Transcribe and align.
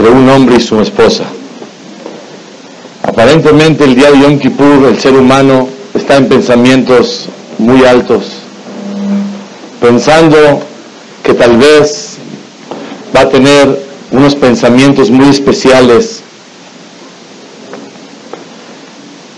entre 0.00 0.14
un 0.14 0.30
hombre 0.30 0.56
y 0.56 0.60
su 0.60 0.80
esposa. 0.80 1.24
Aparentemente 3.02 3.84
el 3.84 3.94
día 3.94 4.10
de 4.10 4.20
Yom 4.20 4.38
Kippur 4.38 4.86
el 4.86 4.98
ser 4.98 5.14
humano 5.14 5.68
está 5.94 6.16
en 6.16 6.26
pensamientos 6.26 7.26
muy 7.58 7.84
altos, 7.84 8.24
pensando 9.78 10.62
que 11.22 11.34
tal 11.34 11.58
vez 11.58 12.16
va 13.14 13.20
a 13.20 13.28
tener 13.28 13.78
unos 14.10 14.34
pensamientos 14.36 15.10
muy 15.10 15.28
especiales 15.28 16.22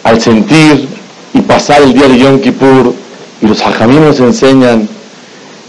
al 0.05 0.21
sentir 0.21 0.89
y 1.35 1.41
pasar 1.41 1.83
el 1.83 1.93
día 1.93 2.07
de 2.07 2.19
Yom 2.19 2.41
Kippur 2.41 2.95
y 3.41 3.47
los 3.47 3.61
hajamim 3.63 4.05
nos 4.05 4.21
enseñan 4.21 4.89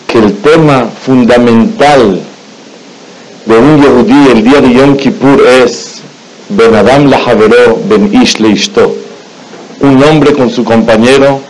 que 0.05 0.19
el 0.19 0.35
tema 0.35 0.85
fundamental 1.03 2.21
de 3.45 3.57
un 3.57 3.81
yehudí 3.81 4.31
el 4.31 4.43
día 4.43 4.61
de 4.61 4.73
Yom 4.73 4.95
Kippur 4.95 5.45
es 5.45 6.01
Ben 6.49 6.73
Adam 6.75 7.09
la 7.09 7.19
Ben 7.89 8.09
Ish 8.13 8.39
le 8.39 8.55
un 9.81 10.03
hombre 10.03 10.33
con 10.33 10.49
su 10.49 10.63
compañero 10.63 11.41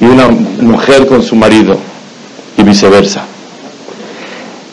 y 0.00 0.04
una 0.04 0.28
mujer 0.28 1.06
con 1.06 1.22
su 1.22 1.34
marido 1.34 1.76
y 2.56 2.62
viceversa. 2.62 3.24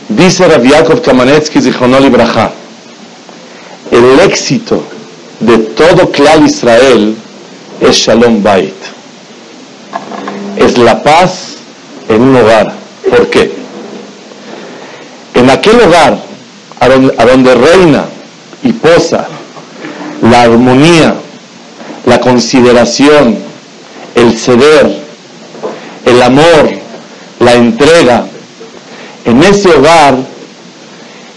Dice 0.09 0.48
Rav 0.48 0.64
Yaakov 0.64 1.02
Kamanetsky 1.02 1.62
Zichonol 1.62 2.09
Braja, 2.12 2.52
el 3.90 4.20
éxito 4.20 4.84
de 5.40 5.58
todo 5.58 6.12
clan 6.12 6.45
Israel 6.45 7.16
es 7.81 7.95
Shalom 7.95 8.44
Bait. 8.44 8.76
Es 10.58 10.78
la 10.78 11.02
paz 11.02 11.56
en 12.08 12.22
un 12.22 12.36
hogar. 12.36 12.73
¿Por 13.09 13.28
qué? 13.30 13.65
En 15.45 15.52
aquel 15.52 15.80
hogar 15.80 16.17
a 16.80 17.26
donde, 17.26 17.53
reina 17.53 18.05
y 18.63 18.72
posa 18.73 19.27
la 20.23 20.42
armonía, 20.42 21.14
la 22.08 22.20
consideración, 22.20 23.38
el 24.16 24.36
ceder, 24.36 25.03
el 26.03 26.22
amor, 26.23 26.72
la 27.42 27.53
entrega, 27.53 28.25
en 29.25 29.44
ese 29.44 29.70
hogar 29.70 30.17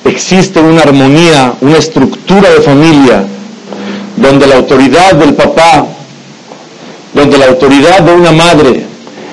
existe 0.06 0.58
una 0.58 0.84
armonía, 0.84 1.52
una 1.61 1.77
estructura 1.77 2.48
de 2.48 2.62
familia, 2.62 3.24
donde 4.16 4.46
la 4.46 4.56
autoridad 4.56 5.16
del 5.16 5.34
papá, 5.34 5.84
donde 7.12 7.36
la 7.36 7.48
autoridad 7.48 8.00
de 8.00 8.12
una 8.14 8.33
madre, 8.33 8.86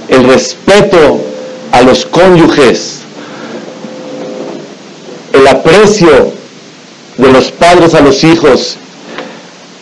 el 0.09 0.25
respeto 0.25 1.21
a 1.71 1.81
los 1.81 2.05
cónyuges, 2.05 3.04
el 5.35 5.47
aprecio 5.47 6.31
de 7.17 7.31
los 7.31 7.51
padres 7.51 7.93
a 7.93 8.01
los 8.01 8.23
hijos, 8.23 8.77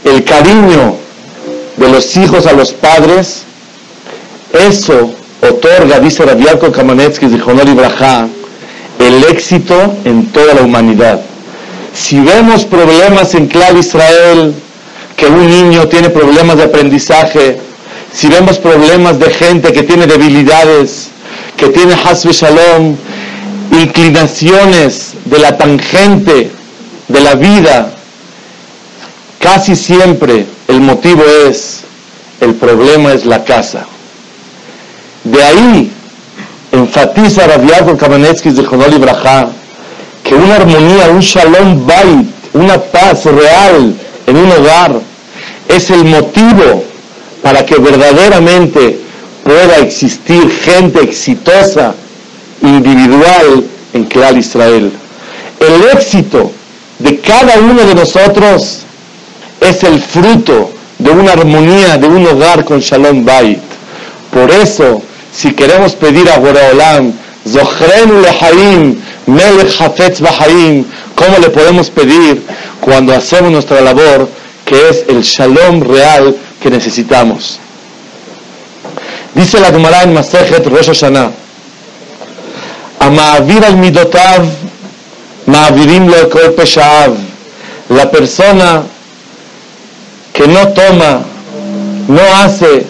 el 0.04 0.24
cariño 0.24 0.96
de 1.78 1.90
los 1.90 2.18
hijos 2.18 2.46
a 2.48 2.54
los 2.54 2.72
padres, 2.72 3.44
eso 4.54 5.14
otorga, 5.42 6.00
dice 6.00 6.26
Rabiaco 6.26 6.72
Kamanetsky, 6.72 7.28
de 7.28 7.42
Honor 7.42 7.74
Braja, 7.76 8.28
el 9.00 9.24
éxito 9.26 9.96
en 10.06 10.28
toda 10.32 10.54
la 10.56 10.62
humanidad. 10.62 11.22
Si 11.94 12.20
vemos 12.20 12.66
problemas 12.66 13.36
en 13.36 13.48
clave 13.48 13.80
Israel, 13.80 14.54
que 15.16 15.28
un 15.28 15.48
niño 15.48 15.88
tiene 15.88 16.10
problemas 16.10 16.58
de 16.58 16.64
aprendizaje, 16.64 17.60
si 18.12 18.28
vemos 18.28 18.58
problemas 18.58 19.20
de 19.20 19.30
gente 19.30 19.72
que 19.72 19.84
tiene 19.84 20.08
debilidades, 20.08 21.10
que 21.58 21.68
tiene 21.70 21.94
hasbe 21.94 22.32
shalom, 22.32 22.96
inclinaciones 23.72 25.13
de 25.26 25.40
la 25.40 25.58
tangente 25.58 26.52
de 27.08 27.20
la 27.22 27.36
vida, 27.36 27.92
casi 29.40 29.76
siempre 29.76 30.46
el 30.68 30.82
motivo 30.82 31.24
es, 31.48 31.82
el 32.42 32.56
problema 32.56 33.14
es 33.14 33.26
la 33.26 33.44
casa. 33.44 33.86
De 35.24 35.44
ahí 35.44 35.92
enfatiza 36.72 37.48
Rabiaco 37.48 37.98
Kamenetsky 37.98 38.50
de 38.50 38.64
Jonol 38.64 39.00
Braja 39.00 39.50
que 40.24 40.36
una 40.36 40.56
armonía, 40.56 41.10
un 41.12 41.20
shalom 41.20 41.86
bait, 41.86 42.28
una 42.54 42.78
paz 42.78 43.26
real 43.26 43.94
en 44.26 44.38
un 44.38 44.52
hogar 44.52 45.00
es 45.68 45.90
el 45.90 46.06
motivo 46.06 46.84
para 47.42 47.66
que 47.66 47.76
verdaderamente 47.76 49.00
pueda 49.44 49.78
existir 49.78 50.50
gente 50.50 51.02
exitosa, 51.02 51.94
individual 52.62 53.66
en 53.94 54.06
Clar 54.06 54.38
Israel. 54.38 54.92
El 55.64 55.98
éxito 55.98 56.52
de 57.00 57.20
cada 57.20 57.58
uno 57.60 57.86
de 57.86 57.96
nosotros 57.96 58.80
es 59.62 59.84
el 59.84 60.02
fruto 60.02 60.72
de 61.00 61.10
una 61.10 61.32
armonía, 61.32 61.98
de 61.98 62.08
un 62.08 62.28
hogar 62.28 62.66
con 62.66 62.82
Shalom 62.82 63.24
Bait. 63.24 63.60
Por 64.32 64.52
eso, 64.52 65.02
si 65.34 65.54
queremos 65.54 65.94
pedir 65.96 66.30
a 66.30 66.38
Boraholam, 66.38 67.14
Zohrenu 67.48 68.22
lehaim, 68.22 69.00
Melech 69.26 69.80
Hafetz 69.80 70.20
Bahaim, 70.20 70.86
¿cómo 71.16 71.38
le 71.40 71.50
podemos 71.50 71.90
pedir 71.90 72.46
cuando 72.82 73.14
hacemos 73.14 73.52
nuestra 73.52 73.80
labor, 73.80 74.28
que 74.66 74.90
es 74.90 75.06
el 75.08 75.22
Shalom 75.22 75.82
real 75.82 76.36
que 76.62 76.70
necesitamos? 76.70 77.60
Dice 79.34 79.62
la 79.62 79.72
Gemara 79.72 80.04
en 80.04 80.14
Masejet 80.14 80.66
Rosh 80.68 80.88
Hashanah, 80.88 81.32
Ama'avir 83.00 83.64
al 83.66 83.78
midotav, 83.78 84.44
ma'avirim 84.44 84.44
lo 84.44 84.52
kol 84.52 84.52
pesha'av. 84.52 85.33
La 87.90 88.12
persona 88.12 88.84
que 90.34 90.48
no 90.48 90.68
toma, 90.70 91.22
no 92.08 92.22
hace 92.38 92.86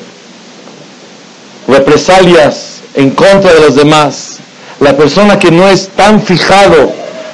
represalias 1.67 2.81
en 2.93 3.11
contra 3.11 3.53
de 3.53 3.61
los 3.61 3.75
demás, 3.75 4.37
la 4.79 4.95
persona 4.95 5.39
que 5.39 5.51
no 5.51 5.67
es 5.67 5.89
tan 5.89 6.21
fijado 6.21 6.91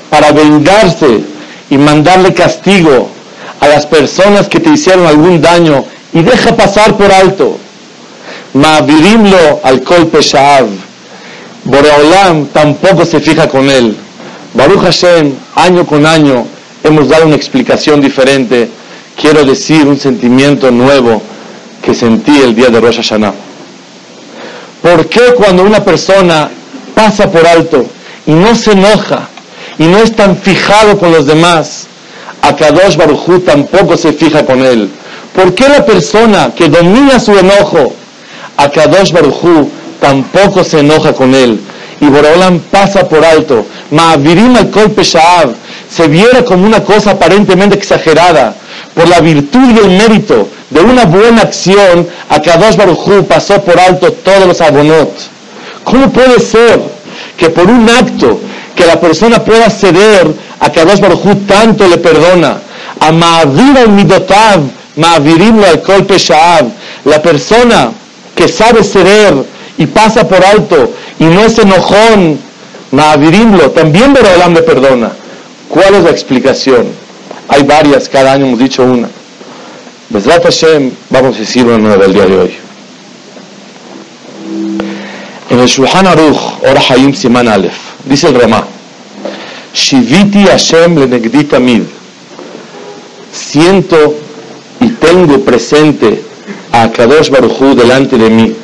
para 0.09 0.31
vengarse 0.31 1.21
y 1.69 1.77
mandarle 1.77 2.33
castigo 2.33 3.09
a 3.59 3.67
las 3.67 3.85
personas 3.85 4.47
que 4.47 4.59
te 4.59 4.69
hicieron 4.69 5.05
algún 5.05 5.41
daño 5.41 5.83
y 6.13 6.21
deja 6.21 6.55
pasar 6.55 6.95
por 6.95 7.11
alto. 7.11 7.57
Ma'avirimlo 8.53 9.59
al 9.63 9.81
pesha'av. 9.81 10.67
Boreolam 11.65 12.47
tampoco 12.47 13.05
se 13.05 13.19
fija 13.19 13.47
con 13.47 13.69
él. 13.69 13.95
Baruch 14.53 14.81
Hashem, 14.81 15.33
año 15.55 15.85
con 15.85 16.05
año, 16.05 16.45
hemos 16.83 17.07
dado 17.07 17.27
una 17.27 17.35
explicación 17.35 18.01
diferente. 18.01 18.67
Quiero 19.19 19.45
decir 19.45 19.85
un 19.85 19.99
sentimiento 19.99 20.71
nuevo 20.71 21.21
que 21.83 21.93
sentí 21.93 22.35
el 22.41 22.55
día 22.55 22.69
de 22.69 22.79
Rosh 22.79 22.95
Hashanah. 22.95 23.33
¿Por 24.81 25.07
qué 25.07 25.33
cuando 25.35 25.63
una 25.63 25.83
persona 25.83 26.49
pasa 26.95 27.29
por 27.29 27.45
alto 27.45 27.85
y 28.25 28.31
no 28.31 28.55
se 28.55 28.71
enoja 28.71 29.29
y 29.77 29.83
no 29.83 29.99
es 29.99 30.15
tan 30.15 30.35
fijado 30.35 30.97
con 30.97 31.11
los 31.11 31.27
demás, 31.27 31.85
Akadosh 32.41 32.95
Baruchu 32.95 33.41
tampoco 33.41 33.97
se 33.97 34.13
fija 34.13 34.45
con 34.45 34.63
él? 34.63 34.89
¿Por 35.35 35.53
qué 35.53 35.69
la 35.69 35.85
persona 35.85 36.51
que 36.55 36.69
domina 36.69 37.19
su 37.19 37.37
enojo, 37.37 37.93
Akadosh 38.57 39.11
Baruchu 39.11 39.69
tampoco 39.99 40.63
se 40.63 40.79
enoja 40.79 41.13
con 41.13 41.35
él? 41.35 41.59
Y 42.01 42.05
Borolam 42.05 42.59
pasa 42.71 43.07
por 43.07 43.23
alto. 43.23 43.65
Ma'avirim 43.91 44.55
al 44.55 44.69
kol 44.69 44.93
se 45.89 46.07
viera 46.07 46.45
como 46.45 46.65
una 46.65 46.83
cosa 46.83 47.11
aparentemente 47.11 47.75
exagerada 47.75 48.55
por 48.93 49.07
la 49.07 49.19
virtud 49.19 49.75
y 49.75 49.79
el 49.79 49.89
mérito 49.97 50.47
de 50.69 50.81
una 50.81 51.05
buena 51.05 51.41
acción, 51.41 52.07
a 52.29 52.41
Kadosh 52.41 52.75
Barujú 52.75 53.25
pasó 53.25 53.61
por 53.61 53.79
alto 53.79 54.11
todos 54.11 54.45
los 54.45 54.61
abonot. 54.61 55.11
¿Cómo 55.83 56.11
puede 56.11 56.39
ser 56.39 56.79
que 57.37 57.49
por 57.49 57.65
un 57.65 57.89
acto 57.89 58.39
que 58.75 58.85
la 58.85 58.99
persona 58.99 59.43
pueda 59.43 59.69
ceder 59.69 60.27
a 60.59 60.71
Kadosh 60.71 60.99
Barujú 60.99 61.35
tanto 61.47 61.87
le 61.87 61.97
perdona? 61.97 62.59
A 62.99 63.11
Ma'avir 63.11 63.77
al 63.77 63.89
Midotav, 63.89 64.61
Ma'avirim 64.95 65.63
al 65.63 65.81
Kol 65.81 66.05
la 67.05 67.21
persona 67.21 67.91
que 68.35 68.47
sabe 68.47 68.83
ceder 68.83 69.33
y 69.77 69.87
pasa 69.87 70.27
por 70.27 70.43
alto 70.43 70.93
y 71.19 71.25
no 71.25 71.41
es 71.41 71.57
enojón, 71.59 72.39
Ma'avirimlo, 72.91 73.69
también 73.71 74.13
Borolam 74.13 74.53
le 74.53 74.63
perdona. 74.63 75.11
¿Cuál 75.69 75.95
es 75.95 76.03
la 76.03 76.09
explicación? 76.09 76.87
Hay 77.47 77.63
varias, 77.63 78.09
cada 78.09 78.33
año 78.33 78.47
hemos 78.47 78.59
dicho 78.59 78.83
una. 78.83 79.07
Besrat 80.09 80.43
Hashem, 80.43 80.91
vamos 81.09 81.35
a 81.35 81.39
decir 81.39 81.65
una 81.65 81.77
nueva 81.77 82.05
el 82.05 82.13
día 82.13 82.25
de 82.25 82.37
hoy. 82.39 82.51
En 85.51 85.59
el 85.59 85.67
Shulchan 85.67 86.07
Aruch, 86.07 86.63
Ora 86.63 86.81
Hayim 86.89 87.13
Siman 87.13 87.47
Aleph, 87.47 87.77
dice 88.05 88.27
el 88.27 88.35
Ramá, 88.35 88.65
Shiviti 89.73 90.45
Hashem 90.45 90.97
lenegdi 90.97 91.43
tamid. 91.43 91.83
Siento 93.31 94.15
y 94.79 94.89
tengo 94.89 95.39
presente 95.41 96.23
a 96.71 96.91
Kadosh 96.91 97.29
Baruchu 97.29 97.75
delante 97.75 98.17
de 98.17 98.29
mí. 98.29 98.55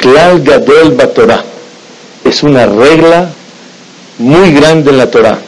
Uklal 0.00 0.40
Gadol 0.42 0.92
Batorah. 0.92 1.44
Es 2.24 2.42
una 2.42 2.64
regla 2.64 3.28
muy 4.18 4.50
grande 4.52 4.90
en 4.90 4.96
la 4.96 5.10
Torah. 5.10 5.38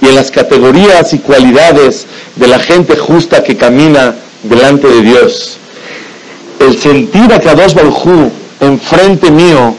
y 0.00 0.06
en 0.06 0.14
las 0.14 0.30
categorías 0.30 1.12
y 1.12 1.18
cualidades 1.18 2.06
de 2.36 2.48
la 2.48 2.58
gente 2.58 2.96
justa 2.96 3.44
que 3.44 3.58
camina 3.58 4.14
delante 4.42 4.88
de 4.88 5.02
Dios. 5.02 5.58
El 6.60 6.78
sentir 6.78 7.30
a 7.34 7.38
Kadosh 7.38 7.74
Baruj 7.74 8.30
enfrente 8.60 9.30
mío 9.30 9.74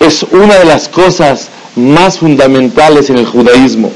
es 0.00 0.22
una 0.24 0.56
de 0.58 0.66
las 0.66 0.86
cosas 0.86 1.48
más 1.76 2.18
fundamentales 2.18 3.08
en 3.08 3.16
el 3.16 3.24
judaísmo. 3.26 3.90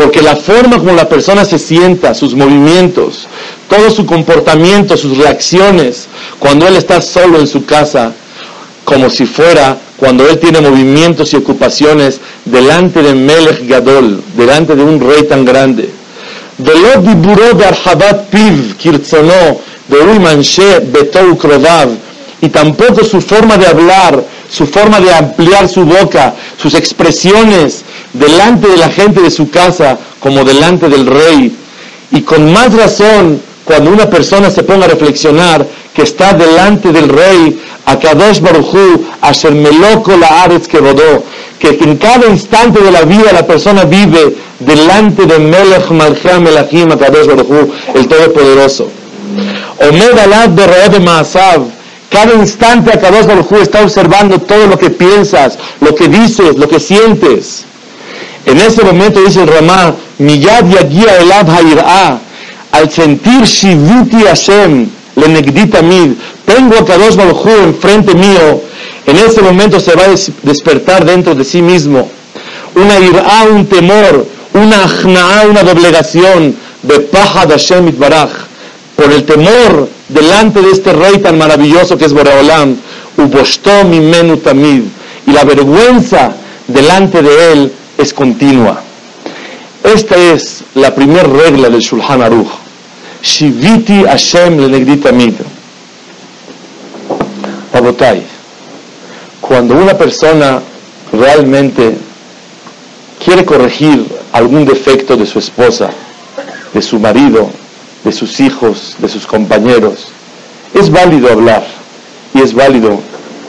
Porque 0.00 0.22
la 0.22 0.34
forma 0.34 0.78
como 0.78 0.92
la 0.92 1.06
persona 1.06 1.44
se 1.44 1.58
sienta, 1.58 2.14
sus 2.14 2.34
movimientos, 2.34 3.26
todo 3.68 3.90
su 3.90 4.06
comportamiento, 4.06 4.96
sus 4.96 5.18
reacciones, 5.18 6.08
cuando 6.38 6.66
él 6.66 6.76
está 6.76 7.02
solo 7.02 7.38
en 7.38 7.46
su 7.46 7.66
casa, 7.66 8.14
como 8.86 9.10
si 9.10 9.26
fuera 9.26 9.76
cuando 9.98 10.26
él 10.26 10.38
tiene 10.38 10.62
movimientos 10.62 11.34
y 11.34 11.36
ocupaciones 11.36 12.18
delante 12.46 13.02
de 13.02 13.14
Melech 13.14 13.68
Gadol, 13.68 14.24
delante 14.38 14.74
de 14.74 14.82
un 14.82 14.98
rey 15.00 15.24
tan 15.24 15.44
grande. 15.44 15.90
Y 22.40 22.48
tampoco 22.48 23.04
su 23.04 23.20
forma 23.20 23.58
de 23.58 23.66
hablar, 23.66 24.24
su 24.50 24.66
forma 24.66 25.00
de 25.00 25.14
ampliar 25.14 25.68
su 25.68 25.84
boca, 25.84 26.34
sus 26.60 26.74
expresiones 26.74 27.84
delante 28.12 28.68
de 28.68 28.76
la 28.76 28.88
gente 28.88 29.20
de 29.20 29.30
su 29.30 29.48
casa 29.50 29.98
como 30.18 30.44
delante 30.44 30.88
del 30.88 31.06
rey. 31.06 31.56
Y 32.10 32.22
con 32.22 32.52
más 32.52 32.74
razón, 32.74 33.40
cuando 33.64 33.90
una 33.90 34.10
persona 34.10 34.50
se 34.50 34.64
ponga 34.64 34.86
a 34.86 34.88
reflexionar 34.88 35.66
que 35.94 36.02
está 36.02 36.32
delante 36.32 36.92
del 36.92 37.08
rey, 37.08 37.60
a 37.86 37.98
Kadosh 37.98 38.40
Baruchu, 38.40 39.04
a 39.20 39.32
Meloko 39.50 40.16
la 40.16 40.42
Aretz 40.42 40.66
que 40.66 40.78
rodó, 40.78 41.24
que 41.58 41.68
en 41.68 41.96
cada 41.96 42.26
instante 42.26 42.80
de 42.82 42.90
la 42.90 43.02
vida 43.02 43.32
la 43.32 43.46
persona 43.46 43.84
vive 43.84 44.34
delante 44.58 45.26
de 45.26 45.38
Melech 45.38 45.90
Malcham 45.90 46.42
Melachim, 46.42 46.90
a 46.90 46.98
Kadosh 46.98 47.26
Baruchu, 47.26 47.72
el 47.94 48.08
Todopoderoso. 48.08 48.88
Omed 49.88 50.18
Alad 50.18 50.50
de 50.50 51.00
Maasav, 51.00 51.62
cada 52.10 52.34
instante 52.34 52.92
a 52.92 52.98
Kadosh 52.98 53.26
Baruchu 53.26 53.56
está 53.56 53.82
observando 53.82 54.40
todo 54.40 54.66
lo 54.66 54.78
que 54.78 54.90
piensas, 54.90 55.58
lo 55.80 55.94
que 55.94 56.08
dices, 56.08 56.56
lo 56.56 56.68
que 56.68 56.80
sientes. 56.80 57.64
En 58.44 58.58
ese 58.58 58.82
momento 58.82 59.22
dice 59.22 59.42
el 59.42 59.48
Ramá, 59.48 59.94
Miyad 60.18 60.66
Yagia 60.66 61.18
Elad 61.18 61.48
Ha'ir'ah, 61.48 62.18
al 62.72 62.90
sentir 62.90 63.44
Shiviti 63.44 64.24
Hashem, 64.24 64.88
le 65.16 65.28
negdita 65.28 65.82
mid, 65.82 66.12
tengo 66.44 66.78
a 66.78 66.84
Kadosh 66.84 67.14
Baruj 67.14 67.46
enfrente 67.46 68.14
mío, 68.14 68.60
en 69.06 69.16
ese 69.16 69.40
momento 69.40 69.78
se 69.78 69.94
va 69.94 70.04
a 70.04 70.14
despertar 70.42 71.04
dentro 71.04 71.34
de 71.34 71.44
sí 71.44 71.62
mismo 71.62 72.08
una 72.74 72.98
ira, 72.98 73.44
un 73.50 73.66
temor, 73.66 74.26
una 74.54 74.84
ajna'a, 74.84 75.46
una 75.48 75.62
doblegación 75.62 76.56
de 76.82 77.00
paja 77.00 77.46
de 77.46 77.54
Hashem 77.54 77.88
Itbaraj, 77.88 78.30
por 78.96 79.12
el 79.12 79.24
temor 79.24 79.88
delante 80.12 80.60
de 80.60 80.70
este 80.70 80.92
rey 80.92 81.18
tan 81.18 81.38
maravilloso 81.38 81.96
que 81.96 82.04
es 82.04 82.12
Boreolam, 82.12 82.76
uboshto 83.16 83.84
mimenu 83.84 84.36
tamid, 84.38 84.82
y 85.26 85.32
la 85.32 85.44
vergüenza 85.44 86.32
delante 86.66 87.22
de 87.22 87.52
él 87.52 87.72
es 87.98 88.12
continua. 88.12 88.80
Esta 89.82 90.16
es 90.16 90.64
la 90.74 90.94
primera 90.94 91.24
regla 91.24 91.68
del 91.68 91.80
Shulchan 91.80 92.22
Aruch. 92.22 92.50
Shiviti 93.22 94.04
Hashem 94.04 94.58
le 94.58 94.96
tamid. 94.96 95.34
Pabotai, 97.72 98.22
cuando 99.40 99.74
una 99.74 99.96
persona 99.96 100.60
realmente 101.12 101.96
quiere 103.24 103.44
corregir 103.44 104.06
algún 104.32 104.64
defecto 104.64 105.16
de 105.16 105.26
su 105.26 105.38
esposa, 105.38 105.90
de 106.72 106.82
su 106.82 106.98
marido, 106.98 107.50
de 108.04 108.12
sus 108.12 108.40
hijos, 108.40 108.96
de 108.98 109.08
sus 109.08 109.26
compañeros, 109.26 110.08
es 110.74 110.90
válido 110.90 111.30
hablar 111.30 111.64
y 112.34 112.40
es 112.40 112.54
válido 112.54 113.00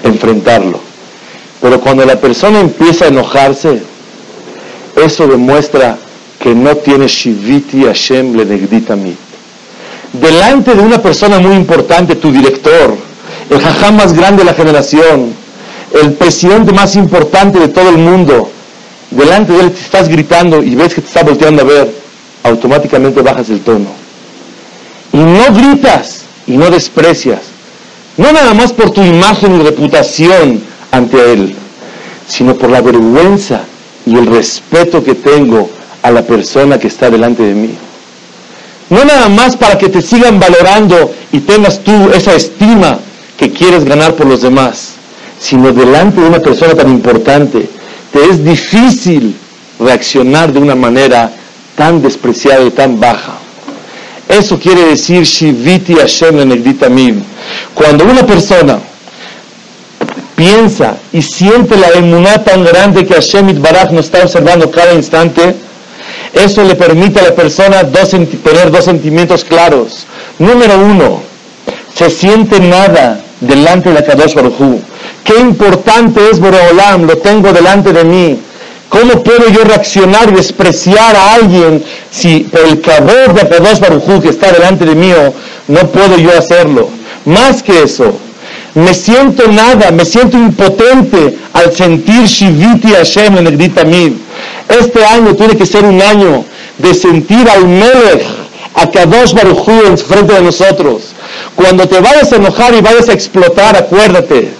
enfrentarlo. 0.04 0.80
Pero 1.62 1.80
cuando 1.80 2.06
la 2.06 2.20
persona 2.20 2.60
empieza 2.60 3.06
a 3.06 3.10
enojarse, 3.10 3.82
eso 4.96 5.28
demuestra 5.28 5.98
que 6.40 6.56
no 6.56 6.76
tiene 6.78 7.08
Shiviti 7.08 7.84
Hashem 7.84 8.36
le 8.36 8.46
mí. 8.46 9.16
Delante 10.14 10.74
de 10.74 10.82
una 10.82 11.02
persona 11.02 11.40
muy 11.40 11.56
importante, 11.56 12.16
tu 12.16 12.32
director, 12.32 12.96
el 13.50 13.60
jajam 13.60 13.96
más 13.96 14.14
grande 14.14 14.40
de 14.40 14.46
la 14.46 14.54
generación, 14.54 15.34
el 15.94 16.14
presidente 16.14 16.74
más 16.74 16.96
importante 16.96 17.60
de 17.60 17.68
todo 17.68 17.90
el 17.90 17.98
mundo, 17.98 18.50
delante 19.12 19.54
de 19.54 19.60
él 19.62 19.72
te 19.72 19.80
estás 19.80 20.10
gritando 20.10 20.64
y 20.64 20.76
ves 20.76 20.96
que 20.96 21.02
te 21.02 21.08
está 21.08 21.24
volteando 21.24 21.62
a 21.62 21.66
ver, 21.66 21.94
automáticamente 22.44 23.22
bajas 23.22 23.50
el 23.50 23.62
tono. 23.62 24.01
Y 25.14 25.18
no 25.18 25.54
gritas 25.54 26.22
y 26.48 26.58
no 26.58 26.70
desprecias, 26.70 27.40
no 28.18 28.32
nada 28.32 28.54
más 28.54 28.74
por 28.74 28.92
tu 28.92 29.02
imagen 29.04 29.60
y 29.60 29.64
reputación 29.64 30.62
ante 30.92 31.34
él, 31.34 31.56
sino 32.28 32.56
por 32.56 32.70
la 32.70 32.82
vergüenza 32.82 33.62
y 34.06 34.16
el 34.16 34.26
respeto 34.26 35.04
que 35.04 35.16
tengo 35.16 35.70
a 36.02 36.12
la 36.12 36.22
persona 36.22 36.80
que 36.80 36.88
está 36.88 37.10
delante 37.10 37.44
de 37.44 37.54
mí. 37.54 37.76
No 38.90 39.06
nada 39.06 39.30
más 39.30 39.56
para 39.56 39.78
que 39.78 39.90
te 39.90 40.02
sigan 40.02 40.40
valorando 40.40 41.14
y 41.32 41.40
tengas 41.40 41.80
tú 41.80 42.10
esa 42.14 42.34
estima 42.34 43.00
que 43.38 43.52
quieres 43.52 43.86
ganar 43.86 44.16
por 44.16 44.28
los 44.28 44.42
demás, 44.42 44.94
sino 45.40 45.72
delante 45.72 46.22
de 46.22 46.28
una 46.28 46.40
persona 46.40 46.76
tan 46.76 46.90
importante, 46.90 47.70
te 48.12 48.26
es 48.26 48.44
difícil 48.44 49.36
reaccionar 49.80 50.52
de 50.52 50.60
una 50.60 50.76
manera 50.76 51.32
tan 51.76 52.02
despreciada 52.02 52.64
y 52.66 52.72
tan 52.72 53.00
baja. 53.00 53.34
Eso 54.32 54.58
quiere 54.58 54.86
decir 54.86 55.24
Shiviti 55.24 55.96
Hashem 55.96 56.36
Mim. 56.90 57.22
Cuando 57.74 58.06
una 58.06 58.26
persona 58.26 58.80
piensa 60.36 60.96
y 61.12 61.22
siente 61.22 61.76
la 61.76 61.90
emuná 61.90 62.44
tan 62.44 62.64
grande 62.64 63.06
que 63.06 63.14
Hashem 63.14 63.50
Itbaraj 63.50 63.92
nos 63.92 64.06
está 64.06 64.24
observando 64.24 64.72
cada 64.72 64.94
instante, 64.94 65.54
eso 66.34 66.64
le 66.64 66.76
permite 66.76 67.20
a 67.20 67.24
la 67.24 67.36
persona 67.36 67.84
tener 67.84 68.72
dos 68.72 68.86
sentimientos 68.86 69.44
claros. 69.44 70.06
Número 70.40 70.80
uno, 70.80 71.22
se 71.94 72.10
siente 72.10 72.60
nada 72.62 73.22
delante 73.42 73.90
de 73.90 73.96
la 73.96 74.04
Kadosh 74.06 74.34
Baruj 74.34 74.54
Qué 75.26 75.40
importante 75.40 76.22
es 76.32 76.40
Boreolam, 76.40 77.06
lo 77.06 77.18
tengo 77.18 77.52
delante 77.52 77.92
de 77.92 78.04
mí. 78.04 78.40
¿Cómo 78.92 79.24
puedo 79.24 79.48
yo 79.48 79.64
reaccionar 79.64 80.30
y 80.30 80.36
despreciar 80.36 81.16
a 81.16 81.36
alguien 81.36 81.82
si 82.12 82.42
por 82.42 82.60
el 82.60 82.82
cabor 82.82 83.34
de 83.34 83.48
Kadosh 83.48 83.80
Baruj 83.80 84.22
que 84.22 84.28
está 84.28 84.52
delante 84.52 84.84
de 84.84 84.96
mí 84.96 85.14
no 85.70 85.80
puedo 85.92 86.18
yo 86.18 86.38
hacerlo? 86.38 86.90
Más 87.24 87.64
que 87.64 87.84
eso, 87.84 88.14
me 88.76 88.94
siento 88.94 89.48
nada, 89.48 89.92
me 89.92 90.04
siento 90.04 90.38
impotente 90.38 91.38
al 91.54 91.74
sentir 91.74 92.26
Shiviti 92.26 92.90
Hashem 92.90 93.38
en 93.38 93.48
el. 93.48 94.18
Este 94.68 95.06
año 95.06 95.36
tiene 95.38 95.56
que 95.56 95.66
ser 95.66 95.86
un 95.86 96.02
año 96.02 96.44
de 96.78 96.94
sentir 96.94 97.50
al 97.50 97.66
Melech, 97.66 98.26
a 98.76 98.92
Kadosh 98.92 99.34
Baruj 99.34 99.70
en 99.88 99.98
frente 99.98 100.34
de 100.34 100.42
nosotros. 100.42 101.14
Cuando 101.56 101.88
te 101.88 102.02
vayas 102.02 102.34
a 102.34 102.36
enojar 102.36 102.76
y 102.76 102.82
vayas 102.82 103.08
a 103.08 103.14
explotar, 103.14 103.74
acuérdate, 103.78 104.52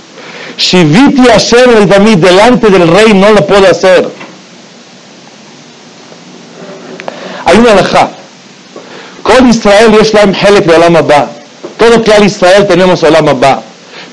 Shiviti 0.58 1.24
Hashem 1.24 1.78
el 1.82 1.90
Damid 1.90 2.20
delante 2.20 2.70
del 2.70 2.88
rey 2.88 3.14
no 3.14 3.32
lo 3.32 3.46
puedo 3.46 3.68
hacer. 3.70 4.22
Hay 7.46 7.51
una 7.62 7.72
alajá. 7.72 8.10
Con 9.24 9.48
Israel 9.48 9.94
y 9.98 10.02
Islam 10.02 10.34
Helek 10.34 10.66
de 10.66 10.76
Olam 10.76 10.98
Todo 11.78 12.04
claro 12.04 12.26
Israel 12.26 12.68
tenemos 12.68 13.04
Olam 13.04 13.30
Abba. 13.30 13.62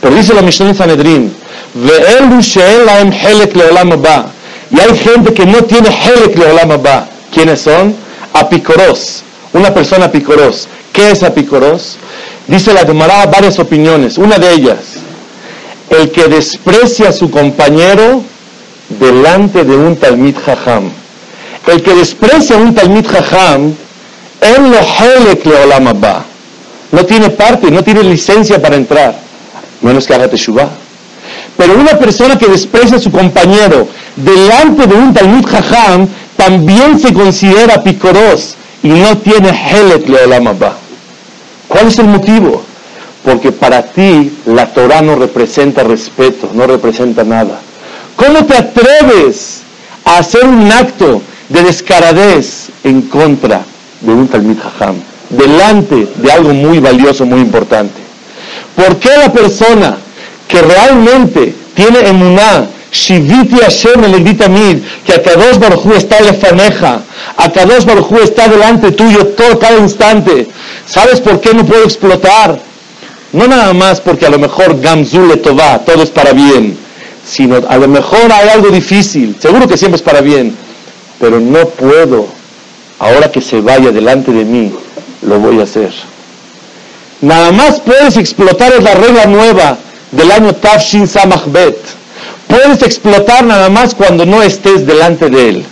Pero 0.01 0.15
dice 0.15 0.35
la 0.35 0.43
Mishnah 0.43 0.75
Sanedrin, 0.75 1.35
Ve'elu 1.75 2.41
she'en 2.41 2.85
lahem 2.87 3.13
Helek 3.13 3.57
le 3.57 3.65
Olam 3.65 3.91
Y 4.71 4.81
hay 4.81 4.99
gente 4.99 5.33
que 5.33 5.47
no 5.47 5.63
tiene 5.65 5.89
Helek 5.89 6.37
le 6.37 6.53
Olam 6.53 6.71
Abba. 6.73 7.09
¿Quiénes 7.33 7.63
son? 7.63 7.95
Apicoros. 8.33 9.23
Una 9.53 9.73
persona 9.73 10.07
apicoros. 10.07 10.69
¿Qué 10.93 11.11
es 11.11 11.23
apicoros? 11.23 11.97
Dice 12.47 12.73
la 12.73 12.81
Gemara 12.81 13.27
varias 13.27 13.59
opiniones. 13.59 14.19
Una 14.19 14.39
de 14.39 14.53
ellas, 14.53 14.79
el 15.91 16.11
que 16.11 16.29
desprecia 16.29 17.11
a 17.11 17.13
su 17.13 17.31
compañero 17.31 18.23
delante 18.89 19.65
de 19.65 19.77
un 19.77 19.97
Talmid 19.97 20.37
Jajam. 20.45 20.91
El 21.69 21.83
que 21.83 21.95
desprecia 21.95 22.57
un 22.57 22.75
Talmid 22.75 23.07
Jajam, 23.07 23.75
él 24.41 24.73
lo 24.73 25.81
No 26.93 27.05
tiene 27.05 27.31
parte, 27.31 27.71
no 27.71 27.85
tiene 27.85 28.03
licencia 28.03 28.61
para 28.61 28.77
entrar, 28.77 29.15
menos 29.83 30.07
que 30.07 30.15
haga 30.15 30.29
teshuvah. 30.29 30.71
Pero 31.57 31.75
una 31.75 31.99
persona 31.99 32.39
que 32.39 32.47
desprecia 32.47 32.97
a 32.97 33.01
su 33.01 33.11
compañero 33.11 33.87
delante 34.17 34.87
de 34.87 34.95
un 34.95 35.13
Talmud 35.13 35.45
Jajam 35.45 36.09
también 36.37 36.99
se 36.99 37.13
considera 37.13 37.83
picoros 37.83 38.55
y 38.83 38.89
no 38.89 39.19
tiene 39.19 39.51
helek 39.51 40.09
le 40.09 40.25
olam 40.25 40.57
¿Cuál 41.69 41.89
es 41.89 41.99
el 41.99 42.07
motivo? 42.07 42.63
porque 43.25 43.53
para 43.53 43.83
ti 43.83 44.33
la 44.47 44.73
Torah 44.73 45.03
no 45.03 45.15
representa 45.17 45.83
respeto, 45.83 46.49
no 46.55 46.67
representa 46.67 47.25
nada. 47.25 47.61
¿Cómo 48.17 48.47
te 48.47 48.57
atreves 48.57 49.61
a 50.05 50.19
hacer 50.19 50.47
un 50.47 50.71
acto 50.73 51.21
de 51.49 51.63
descaradez 51.63 52.69
en 52.85 53.03
contra 53.03 53.63
de 54.01 54.13
un 54.13 54.29
Talmid 54.29 54.59
Jajam, 54.59 54.97
delante 55.31 56.09
de 56.17 56.33
algo 56.33 56.53
muy 56.53 56.79
valioso, 56.79 57.27
muy 57.27 57.41
importante? 57.41 58.01
¿Por 58.75 58.97
qué 58.97 59.11
la 59.17 59.33
persona 59.33 59.97
que 60.47 60.63
realmente 60.63 61.55
tiene 61.75 62.01
emuná, 62.09 62.67
Shiviti 62.91 63.57
Hashem 63.57 64.03
el 64.05 64.25
que 65.05 65.13
Akadosh 65.13 65.59
Baruj 65.59 65.93
está 65.95 66.21
lefaneja, 66.21 67.01
Akadosh 67.37 67.85
Baruj 67.85 68.13
está 68.23 68.49
delante 68.49 68.93
tuyo 68.93 69.27
todo, 69.29 69.59
cada 69.59 69.79
instante. 69.79 70.49
¿Sabes 70.87 71.21
por 71.21 71.41
qué 71.41 71.53
no 71.53 71.67
puedo 71.67 71.85
explotar? 71.85 72.59
No 73.33 73.47
nada 73.47 73.75
más 73.75 74.01
porque 74.01 74.25
a 74.25 74.31
lo 74.31 74.39
mejor 74.39 74.81
Gamzul 74.81 75.29
le 75.29 75.37
todo 75.37 76.03
es 76.03 76.11
para 76.11 76.33
bien, 76.33 76.79
sino 77.27 77.61
a 77.69 77.77
lo 77.77 77.89
mejor 77.89 78.33
hay 78.33 78.49
algo 78.49 78.71
difícil, 78.71 79.37
seguro 79.39 79.69
que 79.69 79.77
siempre 79.77 79.97
es 79.97 80.03
para 80.03 80.23
bien, 80.23 80.57
pero 81.21 81.41
no 81.41 81.67
puedo, 81.69 82.27
ahora 82.99 83.31
que 83.31 83.41
se 83.41 83.61
vaya 83.61 83.91
delante 83.91 84.33
de 84.33 84.45
mí, 84.45 84.73
lo 85.23 85.39
voy 85.39 85.61
a 85.61 85.65
hacer. 85.65 85.93
Nada 87.21 87.51
más 87.51 87.81
puedes 87.81 88.17
explotar 88.17 88.73
es 88.73 88.83
la 88.83 88.95
regla 88.95 89.27
nueva 89.27 89.77
del 90.13 90.31
año 90.31 90.55
Tafshin 90.55 91.09
Samachbet. 91.09 91.77
Puedes 92.47 92.83
explotar 92.83 93.45
nada 93.45 93.69
más 93.69 93.95
cuando 93.95 94.25
no 94.25 94.43
estés 94.43 94.87
delante 94.87 95.29
de 95.29 95.49
él, 95.49 95.65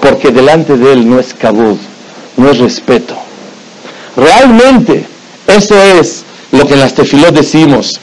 porque 0.00 0.30
delante 0.30 0.76
de 0.76 0.92
él 0.92 1.08
no 1.08 1.20
es 1.20 1.34
cabud, 1.34 1.76
no 2.36 2.50
es 2.50 2.58
respeto. 2.58 3.14
Realmente, 4.16 5.06
eso 5.46 5.76
es 5.98 6.24
lo 6.52 6.66
que 6.66 6.74
en 6.74 6.80
las 6.80 6.94
tefilot 6.94 7.34
decimos. 7.34 8.00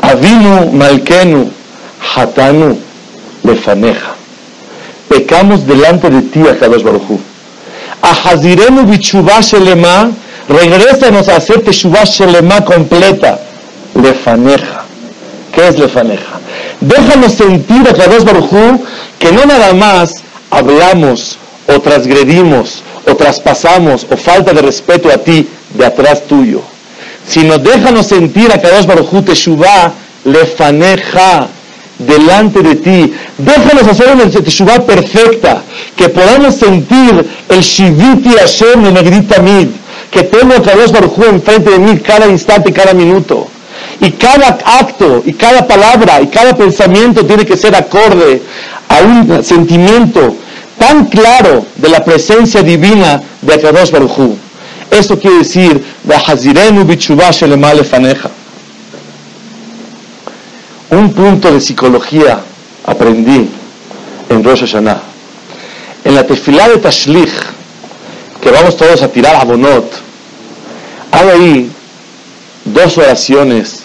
Avinu 0.00 0.70
Malkenu 0.72 1.50
Hatanu 2.14 2.78
Lefaneja. 3.42 4.21
Pecamos 5.12 5.66
delante 5.66 6.08
de 6.08 6.22
ti, 6.22 6.40
Akadosh 6.40 6.82
Baruchu. 6.82 7.20
Ahazirenu 8.00 8.84
Bichubah 8.84 9.42
Shelema, 9.42 10.10
regrésanos 10.48 11.28
a 11.28 11.36
hacer 11.36 11.62
Teshuvah 11.62 12.04
Shelema 12.04 12.64
completa. 12.64 13.38
Lefaneja. 13.94 14.84
¿Qué 15.52 15.68
es 15.68 15.78
Lefaneja? 15.78 16.36
Déjanos 16.80 17.32
sentir, 17.34 17.82
Akadosh 17.88 18.24
Baruchu, 18.24 18.82
que 19.18 19.30
no 19.32 19.44
nada 19.44 19.74
más 19.74 20.22
hablamos 20.50 21.38
o 21.66 21.80
transgredimos 21.80 22.82
o 23.06 23.14
traspasamos 23.14 24.06
o 24.10 24.16
falta 24.16 24.52
de 24.52 24.62
respeto 24.62 25.10
a 25.10 25.18
ti 25.18 25.46
de 25.74 25.84
atrás 25.84 26.22
tuyo 26.26 26.62
sino 27.26 27.58
déjanos 27.58 28.06
sentir 28.06 28.50
a 28.52 28.60
Kadosh 28.60 28.86
Baruj 28.86 29.24
Teshuvah 29.24 29.92
lefaneja 30.24 31.48
delante 32.06 32.62
de 32.62 32.76
ti. 32.76 33.12
Déjanos 33.38 33.86
hacer 33.88 34.14
una 34.14 34.28
Teshuvah 34.28 34.80
perfecta, 34.80 35.62
que 35.96 36.08
podamos 36.08 36.54
sentir 36.56 37.24
el 37.48 37.60
Shiviti 37.60 38.30
Hashem 38.30 38.84
de 38.84 38.92
Negrita 38.92 39.40
Mid, 39.40 39.68
que 40.10 40.22
tengo 40.24 40.54
a 40.54 40.62
Kadosh 40.62 40.90
Baruj 40.90 41.18
enfrente 41.28 41.70
de 41.70 41.78
mí 41.78 41.98
cada 41.98 42.28
instante 42.28 42.72
cada 42.72 42.94
minuto. 42.94 43.48
Y 44.00 44.10
cada 44.12 44.58
acto, 44.80 45.22
y 45.24 45.32
cada 45.32 45.66
palabra, 45.66 46.20
y 46.20 46.26
cada 46.26 46.54
pensamiento 46.54 47.24
tiene 47.24 47.44
que 47.44 47.56
ser 47.56 47.74
acorde 47.74 48.42
a 48.88 49.00
un 49.02 49.44
sentimiento 49.44 50.36
tan 50.78 51.06
claro 51.06 51.64
de 51.76 51.88
la 51.88 52.04
presencia 52.04 52.62
divina 52.62 53.22
de 53.42 53.54
Akadosh 53.54 53.90
Baruj 53.90 54.36
eso 54.92 55.18
quiere 55.18 55.38
decir, 55.38 55.82
un 60.92 61.12
punto 61.14 61.50
de 61.50 61.60
psicología 61.60 62.40
aprendí 62.84 63.48
en 64.28 64.44
Rosh 64.44 64.60
Hashanah. 64.60 65.00
En 66.04 66.14
la 66.14 66.26
tefilá 66.26 66.68
de 66.68 66.76
Tashlich, 66.76 67.32
que 68.42 68.50
vamos 68.50 68.76
todos 68.76 69.00
a 69.02 69.08
tirar 69.08 69.36
a 69.36 69.44
Bonot, 69.44 69.90
hay 71.10 71.28
ahí 71.28 71.70
dos 72.66 72.98
oraciones 72.98 73.80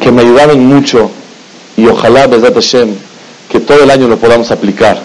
que 0.00 0.10
me 0.10 0.22
ayudaron 0.22 0.64
mucho 0.64 1.10
y 1.76 1.86
ojalá, 1.86 2.26
Besat 2.26 2.54
Hashem, 2.54 2.94
que 3.50 3.60
todo 3.60 3.82
el 3.82 3.90
año 3.90 4.08
lo 4.08 4.16
podamos 4.16 4.50
aplicar. 4.50 4.98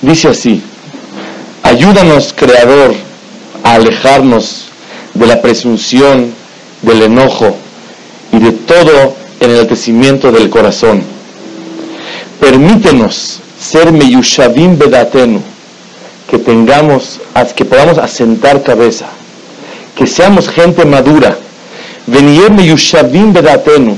Dice 0.00 0.28
así, 0.28 0.60
ayúdanos, 1.62 2.34
Creador, 2.36 2.94
a 3.62 3.74
alejarnos 3.74 4.66
de 5.14 5.26
la 5.26 5.40
presunción, 5.40 6.34
del 6.82 7.02
enojo 7.02 7.54
y 8.32 8.40
de 8.40 8.50
todo 8.50 9.21
enaltecimiento 9.42 10.30
del 10.32 10.48
corazón. 10.50 11.02
Permítenos 12.40 13.40
ser 13.60 13.92
meyushavim 13.92 14.78
bedatenu, 14.78 15.40
que 16.28 16.38
tengamos, 16.38 17.20
que 17.54 17.64
podamos 17.64 17.98
asentar 17.98 18.62
cabeza, 18.62 19.06
que 19.96 20.06
seamos 20.06 20.48
gente 20.48 20.84
madura. 20.84 21.36
Venir 22.06 22.50
meyushavim 22.50 23.32
bedatenu, 23.32 23.96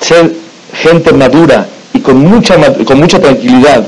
ser 0.00 0.32
gente 0.72 1.12
madura 1.12 1.66
y 1.92 2.00
con 2.00 2.18
mucha, 2.18 2.56
con 2.84 2.98
mucha 2.98 3.20
tranquilidad. 3.20 3.86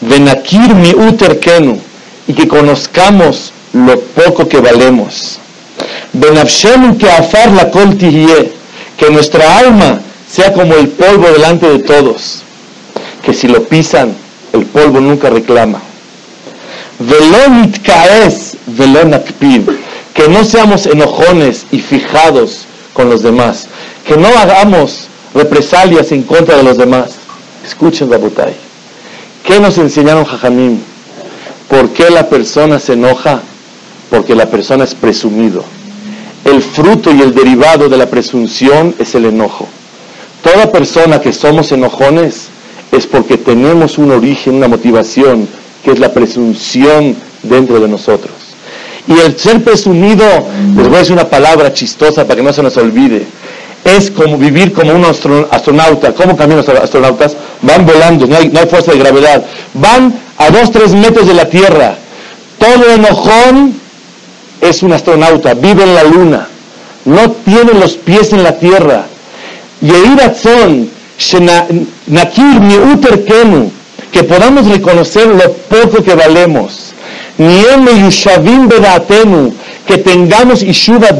Venakir 0.00 0.74
mi 0.74 0.94
uterkenu, 0.94 1.78
y 2.30 2.32
que 2.32 2.46
conozcamos 2.46 3.52
lo 3.72 3.98
poco 4.00 4.48
que 4.48 4.60
valemos. 4.60 5.40
Benafshem 6.12 6.96
que 6.96 7.10
afar 7.10 7.50
la 7.50 7.70
col 7.70 7.96
que 9.00 9.10
nuestra 9.10 9.58
alma 9.58 10.00
sea 10.30 10.52
como 10.52 10.74
el 10.74 10.88
polvo 10.88 11.26
delante 11.28 11.66
de 11.66 11.78
todos, 11.80 12.42
que 13.24 13.34
si 13.34 13.48
lo 13.48 13.64
pisan, 13.64 14.14
el 14.52 14.66
polvo 14.66 15.00
nunca 15.00 15.30
reclama. 15.30 15.80
Velonit 16.98 17.82
kaes, 17.82 18.58
velonakpid, 18.66 19.62
que 20.14 20.28
no 20.28 20.44
seamos 20.44 20.86
enojones 20.86 21.64
y 21.72 21.80
fijados 21.80 22.66
con 22.92 23.08
los 23.08 23.22
demás, 23.22 23.66
que 24.06 24.16
no 24.16 24.28
hagamos 24.28 25.08
represalias 25.34 26.12
en 26.12 26.22
contra 26.22 26.58
de 26.58 26.62
los 26.62 26.76
demás. 26.76 27.12
Escuchen, 27.66 28.08
Babutay. 28.10 28.54
¿Qué 29.44 29.58
nos 29.58 29.78
enseñaron 29.78 30.26
Jajamim? 30.26 30.78
¿Por 31.68 31.88
qué 31.90 32.10
la 32.10 32.28
persona 32.28 32.78
se 32.78 32.92
enoja? 32.92 33.40
porque 34.10 34.34
la 34.34 34.46
persona 34.46 34.84
es 34.84 34.94
presumido. 34.94 35.64
El 36.44 36.62
fruto 36.62 37.12
y 37.12 37.20
el 37.20 37.34
derivado 37.34 37.88
de 37.88 37.96
la 37.96 38.06
presunción 38.06 38.94
es 38.98 39.14
el 39.14 39.26
enojo. 39.26 39.68
Toda 40.42 40.72
persona 40.72 41.20
que 41.20 41.32
somos 41.32 41.70
enojones 41.72 42.48
es 42.92 43.06
porque 43.06 43.36
tenemos 43.36 43.98
un 43.98 44.10
origen, 44.10 44.54
una 44.54 44.68
motivación, 44.68 45.46
que 45.84 45.92
es 45.92 45.98
la 45.98 46.12
presunción 46.12 47.14
dentro 47.42 47.78
de 47.78 47.88
nosotros. 47.88 48.32
Y 49.06 49.18
el 49.18 49.38
ser 49.38 49.62
presumido, 49.62 50.24
les 50.76 50.86
voy 50.86 50.96
a 50.96 50.98
decir 50.98 51.12
una 51.12 51.28
palabra 51.28 51.72
chistosa 51.72 52.24
para 52.24 52.36
que 52.36 52.42
no 52.42 52.52
se 52.52 52.62
nos 52.62 52.76
olvide, 52.76 53.26
es 53.84 54.10
como 54.10 54.36
vivir 54.36 54.72
como 54.72 54.92
un 54.92 55.04
astronauta. 55.04 56.12
¿Cómo 56.12 56.36
caminan 56.36 56.64
los 56.64 56.68
astronautas? 56.68 57.36
Van 57.62 57.86
volando, 57.86 58.26
no 58.26 58.36
hay, 58.36 58.48
no 58.48 58.60
hay 58.60 58.66
fuerza 58.66 58.92
de 58.92 58.98
gravedad. 58.98 59.44
Van 59.74 60.14
a 60.36 60.50
dos, 60.50 60.70
tres 60.70 60.92
metros 60.92 61.26
de 61.26 61.34
la 61.34 61.46
Tierra. 61.46 61.96
Todo 62.58 62.94
enojón 62.94 63.79
es 64.60 64.82
un 64.82 64.92
astronauta, 64.92 65.54
vive 65.54 65.84
en 65.84 65.94
la 65.94 66.04
luna, 66.04 66.48
no 67.04 67.30
tiene 67.30 67.72
los 67.74 67.94
pies 67.96 68.32
en 68.32 68.42
la 68.42 68.58
tierra. 68.58 69.06
Que 74.12 74.24
podamos 74.24 74.66
reconocer 74.66 75.26
lo 75.28 75.52
poco 75.52 76.02
que 76.02 76.14
valemos. 76.14 76.92
Yushavim 77.38 78.68
bedatenu, 78.68 79.54
que 79.86 79.98
tengamos 79.98 80.62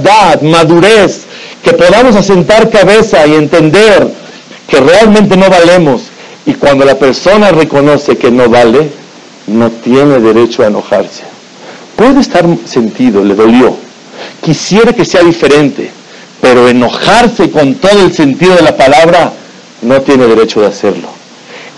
dad, 0.03 0.43
madurez, 0.43 1.23
que 1.63 1.73
podamos 1.73 2.17
asentar 2.17 2.69
cabeza 2.69 3.27
y 3.27 3.35
entender 3.35 4.07
que 4.69 4.81
realmente 4.81 5.37
no 5.37 5.49
valemos. 5.49 6.03
Y 6.45 6.55
cuando 6.55 6.85
la 6.85 6.99
persona 6.99 7.53
reconoce 7.53 8.19
que 8.19 8.31
no 8.31 8.51
vale, 8.51 8.91
no 9.47 9.71
tiene 9.71 10.19
derecho 10.21 10.63
a 10.63 10.67
enojarse 10.67 11.30
puede 12.01 12.21
estar 12.21 12.47
sentido, 12.65 13.23
le 13.23 13.35
dolió, 13.35 13.77
quisiera 14.43 14.91
que 14.91 15.05
sea 15.05 15.23
diferente, 15.23 15.91
pero 16.41 16.67
enojarse 16.67 17.51
con 17.51 17.75
todo 17.75 18.01
el 18.01 18.15
sentido 18.15 18.57
de 18.57 18.63
la 18.63 18.75
palabra 18.75 19.35
no 19.83 20.01
tiene 20.01 20.27
derecho 20.27 20.63
de 20.63 20.69
hacerlo. 20.69 21.09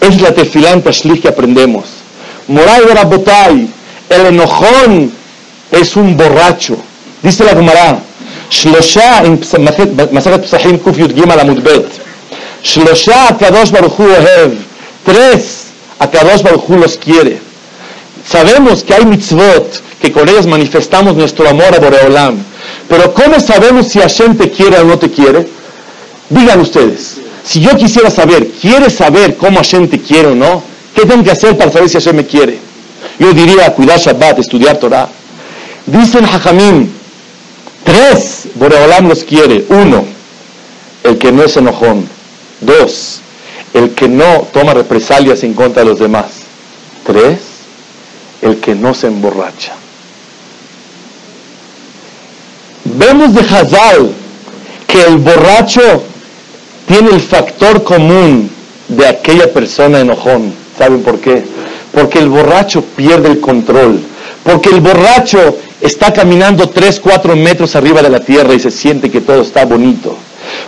Es 0.01 0.21
la 0.21 0.33
tefilá 0.33 0.71
en 0.71 0.83
que 0.83 1.27
aprendemos. 1.27 1.87
Moray 2.47 2.83
Rabotay, 2.83 3.69
el 4.11 4.27
enojón 4.27 5.13
es 5.73 5.97
un 5.97 6.17
borracho. 6.17 6.77
Dice 7.21 7.43
la 7.43 7.57
Gemara, 7.57 7.99
Shlosha 8.49 9.25
en 9.25 9.41
Masakat 10.13 10.45
Psahim 10.45 10.79
Kuf 10.79 10.99
Yud 10.99 11.17
Gimel 11.17 11.41
Amudbet. 11.41 11.89
Shlosha 12.63 13.31
Akadosh 13.31 13.73
Baruch 13.73 13.99
Hu 13.99 14.07
Tres, 15.05 15.65
Akadosh 15.99 16.43
Baruch 16.45 16.69
Hu 16.69 16.77
los 16.77 16.97
quiere. 16.97 17.52
Sabemos 18.29 18.85
que 18.85 18.95
hay 18.95 19.05
mitzvot 19.05 19.83
que 20.01 20.13
con 20.13 20.29
ellas 20.29 20.47
manifestamos 20.47 21.15
nuestro 21.17 21.49
amor 21.49 21.75
a 21.75 21.79
Boreolam. 21.79 22.37
Pero 22.89 23.15
¿cómo 23.15 23.39
sabemos 23.41 23.89
si 23.89 24.01
Hashem 24.01 24.37
te 24.37 24.51
quiere 24.51 24.79
o 24.79 24.85
no 24.85 24.99
te 24.99 25.11
quiere? 25.11 25.47
Digan 26.29 26.61
ustedes, 26.61 27.19
si 27.45 27.61
yo 27.61 27.77
quisiera 27.77 28.11
saber, 28.11 28.49
¿quieres 28.61 28.95
saber 28.95 29.37
cómo 29.37 29.59
Hashem 29.59 29.89
te 29.89 30.01
quiere 30.01 30.29
o 30.29 30.35
no? 30.35 30.63
¿Qué 30.95 31.07
tengo 31.07 31.23
que 31.23 31.31
hacer 31.31 31.57
para 31.57 31.71
saber 31.71 31.89
si 31.89 31.95
Hashem 31.95 32.17
me 32.17 32.27
quiere? 32.27 32.59
Yo 33.19 33.33
diría 33.33 33.73
cuidar 33.75 33.99
Shabbat, 33.99 34.39
estudiar 34.39 34.79
Torah. 34.79 35.09
Dicen 35.87 36.25
Hajamim, 36.25 36.89
tres, 37.85 38.49
Boreolam 38.55 39.09
los 39.09 39.25
quiere. 39.25 39.65
Uno, 39.69 40.05
el 41.05 41.19
que 41.19 41.33
no 41.33 41.43
es 41.43 41.57
enojón. 41.57 42.09
Dos, 42.61 43.21
el 43.75 43.91
que 43.91 44.09
no 44.09 44.47
toma 44.53 44.75
represalias 44.75 45.43
en 45.43 45.55
contra 45.55 45.83
de 45.83 45.91
los 45.91 45.99
demás. 45.99 46.27
Tres, 47.07 47.39
el 48.43 48.59
que 48.61 48.75
no 48.75 48.93
se 48.93 49.07
emborracha. 49.07 49.73
Vemos 52.85 53.35
de 53.35 53.41
Hazal 53.41 54.13
que 54.87 55.03
el 55.03 55.17
borracho 55.17 56.03
tiene 56.87 57.11
el 57.11 57.21
factor 57.21 57.83
común 57.83 58.51
de 58.89 59.07
aquella 59.07 59.53
persona 59.53 60.01
enojón. 60.01 60.53
¿Saben 60.77 61.03
por 61.03 61.19
qué? 61.21 61.45
Porque 61.93 62.19
el 62.19 62.29
borracho 62.29 62.83
pierde 62.83 63.29
el 63.29 63.41
control. 63.41 64.01
Porque 64.43 64.71
el 64.71 64.81
borracho 64.81 65.57
está 65.81 66.13
caminando 66.13 66.69
3, 66.69 67.01
4 67.01 67.37
metros 67.37 67.77
arriba 67.77 68.03
de 68.03 68.11
la 68.11 68.21
tierra 68.21 68.55
y 68.55 68.61
se 68.61 68.71
siente 68.71 69.11
que 69.11 69.21
todo 69.21 69.43
está 69.43 69.65
bonito. 69.65 70.17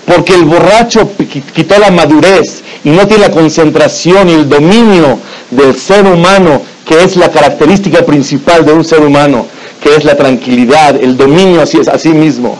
Porque 0.07 0.35
el 0.35 0.45
borracho 0.45 1.11
quitó 1.54 1.78
la 1.78 1.90
madurez 1.90 2.62
y 2.85 2.90
no 2.90 3.07
tiene 3.07 3.28
la 3.28 3.35
concentración 3.35 4.28
y 4.28 4.33
el 4.33 4.49
dominio 4.49 5.19
del 5.50 5.78
ser 5.78 6.07
humano, 6.07 6.62
que 6.84 7.02
es 7.02 7.16
la 7.16 7.30
característica 7.30 8.04
principal 8.04 8.64
de 8.64 8.72
un 8.72 8.84
ser 8.84 9.00
humano, 9.00 9.46
que 9.80 9.94
es 9.94 10.04
la 10.04 10.16
tranquilidad, 10.16 10.96
el 10.96 11.16
dominio 11.16 11.62
a 11.62 11.66
sí 11.66 12.08
mismo. 12.10 12.58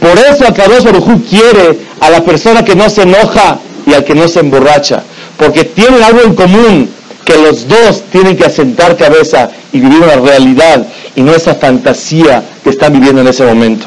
Por 0.00 0.18
eso 0.18 0.46
Akadosh 0.46 0.84
Baruj 0.84 1.22
quiere 1.28 1.78
a 2.00 2.10
la 2.10 2.24
persona 2.24 2.64
que 2.64 2.74
no 2.74 2.88
se 2.90 3.02
enoja 3.02 3.58
y 3.86 3.94
al 3.94 4.04
que 4.04 4.14
no 4.14 4.26
se 4.28 4.40
emborracha, 4.40 5.02
porque 5.36 5.64
tienen 5.64 6.02
algo 6.02 6.22
en 6.22 6.34
común, 6.34 6.90
que 7.24 7.36
los 7.36 7.68
dos 7.68 8.02
tienen 8.10 8.36
que 8.36 8.44
asentar 8.44 8.96
cabeza 8.96 9.48
y 9.72 9.80
vivir 9.80 9.98
una 10.00 10.16
realidad 10.16 10.86
y 11.14 11.22
no 11.22 11.32
esa 11.32 11.54
fantasía 11.54 12.42
que 12.64 12.70
están 12.70 12.92
viviendo 12.92 13.20
en 13.20 13.28
ese 13.28 13.44
momento. 13.44 13.86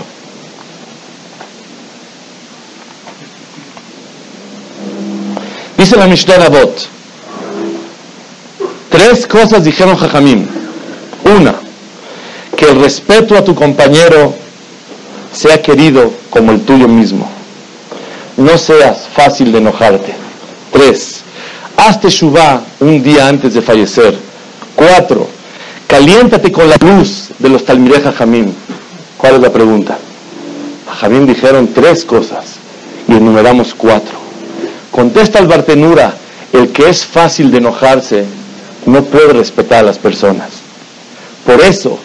Dice 5.78 5.98
la 5.98 6.08
Mishnah 6.08 6.50
Bot, 6.50 6.95
tres 8.96 9.28
cosas 9.28 9.64
dijeron 9.64 9.98
Jajamim. 9.98 10.48
Una, 11.38 11.56
que 12.56 12.66
el 12.70 12.80
respeto 12.80 13.36
a 13.36 13.44
tu 13.44 13.54
compañero 13.54 14.34
sea 15.34 15.62
querido 15.62 16.14
como 16.30 16.54
el 16.54 16.62
tuyo 16.62 16.88
mismo. 16.88 17.30
No 18.38 18.58
seas 18.58 19.10
fácil 19.14 19.52
de 19.52 19.58
enojarte. 19.58 20.14
Tres, 20.72 21.24
hazte 21.76 22.10
shubá 22.10 22.62
un 22.80 23.04
día 23.04 23.28
antes 23.28 23.54
de 23.54 23.62
fallecer. 23.62 24.18
Cuatro, 24.76 25.28
caliéntate 25.88 26.52
con 26.52 26.70
la 26.70 26.78
luz 26.80 27.30
de 27.38 27.50
los 27.50 27.66
Talmireh 27.66 28.02
Jamim. 28.14 28.54
¿Cuál 29.18 29.36
es 29.36 29.42
la 29.42 29.52
pregunta? 29.52 29.98
Jamim 31.02 31.26
dijeron 31.26 31.68
tres 31.74 32.06
cosas 32.06 32.46
y 33.10 33.14
enumeramos 33.14 33.74
cuatro. 33.74 34.16
Contesta 34.92 35.40
al 35.40 35.48
Bartenura, 35.48 36.14
el 36.54 36.70
que 36.70 36.88
es 36.88 37.06
fácil 37.06 37.52
de 37.52 37.58
enojarse 37.58 38.26
no 38.86 39.04
puede 39.04 39.34
respetar 39.34 39.80
a 39.80 39.88
las 39.88 39.98
personas. 39.98 40.50
Por 41.46 41.62
eso, 41.62 42.00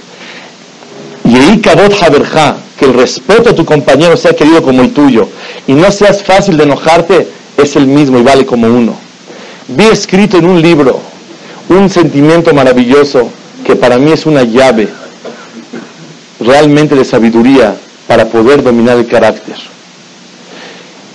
que 2.81 2.87
el 2.87 2.95
respeto 2.95 3.51
a 3.51 3.55
tu 3.55 3.67
compañero 3.67 4.17
sea 4.17 4.35
querido 4.35 4.63
como 4.63 4.81
el 4.81 4.93
tuyo 4.93 5.29
y 5.67 5.75
no 5.75 5.91
seas 5.93 6.23
fácil 6.23 6.57
de 6.57 6.65
enojarte, 6.65 7.29
es 7.59 7.77
el 7.77 7.87
mismo 7.87 8.19
y 8.19 8.23
vale 8.23 8.47
como 8.47 8.67
uno. 8.67 8.95
Vi 9.69 9.85
escrito 9.85 10.39
en 10.39 10.47
un 10.47 10.63
libro 10.63 10.99
un 11.69 11.91
sentimiento 11.91 12.55
maravilloso 12.55 13.29
que 13.65 13.77
para 13.77 13.99
mí 13.99 14.13
es 14.13 14.25
una 14.25 14.45
llave 14.45 14.89
realmente 16.41 16.95
de 16.95 17.05
sabiduría 17.05 17.77
para 18.07 18.25
poder 18.27 18.63
dominar 18.63 18.97
el 18.97 19.07
carácter. 19.07 19.57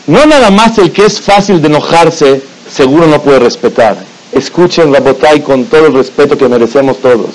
No 0.05 0.23
nada 0.27 0.51
más 0.51 0.77
el 0.77 0.91
que 0.91 1.05
es 1.05 1.19
fácil 1.19 1.61
de 1.61 1.67
enojarse, 1.67 2.43
seguro 2.71 3.07
no 3.07 3.21
puede 3.23 3.39
respetar. 3.39 3.97
Escuchen 4.35 4.91
la 4.91 4.99
botay 4.99 5.39
con 5.39 5.63
todo 5.65 5.87
el 5.87 5.93
respeto 5.93 6.37
que 6.37 6.49
merecemos 6.49 6.99
todos. 6.99 7.29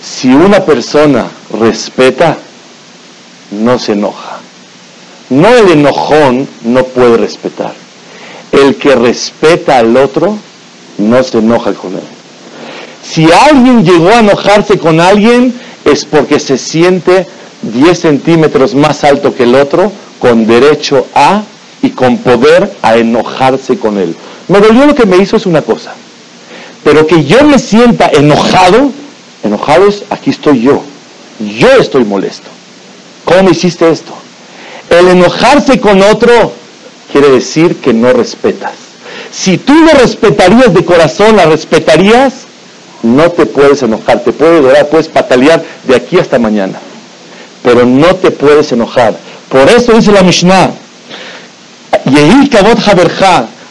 Si 0.00 0.28
una 0.28 0.64
persona 0.64 1.26
respeta, 1.58 2.38
no 3.50 3.80
se 3.80 3.92
enoja. 3.92 4.38
No 5.30 5.48
el 5.48 5.70
enojón 5.70 6.46
no 6.62 6.84
puede 6.84 7.16
respetar. 7.16 7.74
El 8.52 8.76
que 8.76 8.94
respeta 8.94 9.78
al 9.78 9.96
otro 9.96 10.38
no 10.98 11.24
se 11.24 11.38
enoja 11.38 11.74
con 11.74 11.94
él. 11.94 12.04
Si 13.02 13.26
alguien 13.32 13.84
llegó 13.84 14.10
a 14.10 14.20
enojarse 14.20 14.78
con 14.78 15.00
alguien 15.00 15.52
es 15.84 16.04
porque 16.04 16.38
se 16.38 16.58
siente 16.58 17.26
10 17.62 17.98
centímetros 17.98 18.76
más 18.76 19.02
alto 19.02 19.34
que 19.34 19.42
el 19.42 19.56
otro, 19.56 19.90
con 20.20 20.46
derecho 20.46 21.08
a 21.12 21.42
y 21.82 21.90
con 21.90 22.18
poder 22.18 22.72
a 22.82 22.96
enojarse 22.96 23.76
con 23.76 23.98
él. 23.98 24.14
Me 24.48 24.60
dolió 24.60 24.86
lo 24.86 24.94
que 24.94 25.06
me 25.06 25.16
hizo 25.16 25.36
es 25.36 25.46
una 25.46 25.62
cosa, 25.62 25.94
pero 26.82 27.06
que 27.06 27.24
yo 27.24 27.44
me 27.44 27.58
sienta 27.58 28.08
enojado, 28.12 28.90
enojado 29.42 29.88
es 29.88 30.02
aquí 30.10 30.30
estoy 30.30 30.60
yo, 30.60 30.82
yo 31.38 31.68
estoy 31.72 32.04
molesto. 32.04 32.50
¿Cómo 33.24 33.44
me 33.44 33.50
hiciste 33.52 33.88
esto? 33.90 34.12
El 34.90 35.08
enojarse 35.08 35.80
con 35.80 36.02
otro 36.02 36.52
quiere 37.10 37.30
decir 37.30 37.76
que 37.76 37.94
no 37.94 38.12
respetas. 38.12 38.72
Si 39.32 39.56
tú 39.56 39.74
lo 39.74 39.92
respetarías 39.92 40.74
de 40.74 40.84
corazón, 40.84 41.36
la 41.36 41.46
respetarías, 41.46 42.34
no 43.02 43.30
te 43.30 43.46
puedes 43.46 43.82
enojar, 43.82 44.20
te 44.20 44.32
puedes 44.32 44.62
llorar, 44.62 44.88
puedes 44.88 45.08
patalear 45.08 45.62
de 45.84 45.96
aquí 45.96 46.18
hasta 46.18 46.38
mañana. 46.38 46.78
Pero 47.62 47.86
no 47.86 48.14
te 48.16 48.30
puedes 48.30 48.70
enojar. 48.72 49.16
Por 49.48 49.68
eso 49.70 49.92
dice 49.92 50.12
la 50.12 50.22
Mishnah, 50.22 50.70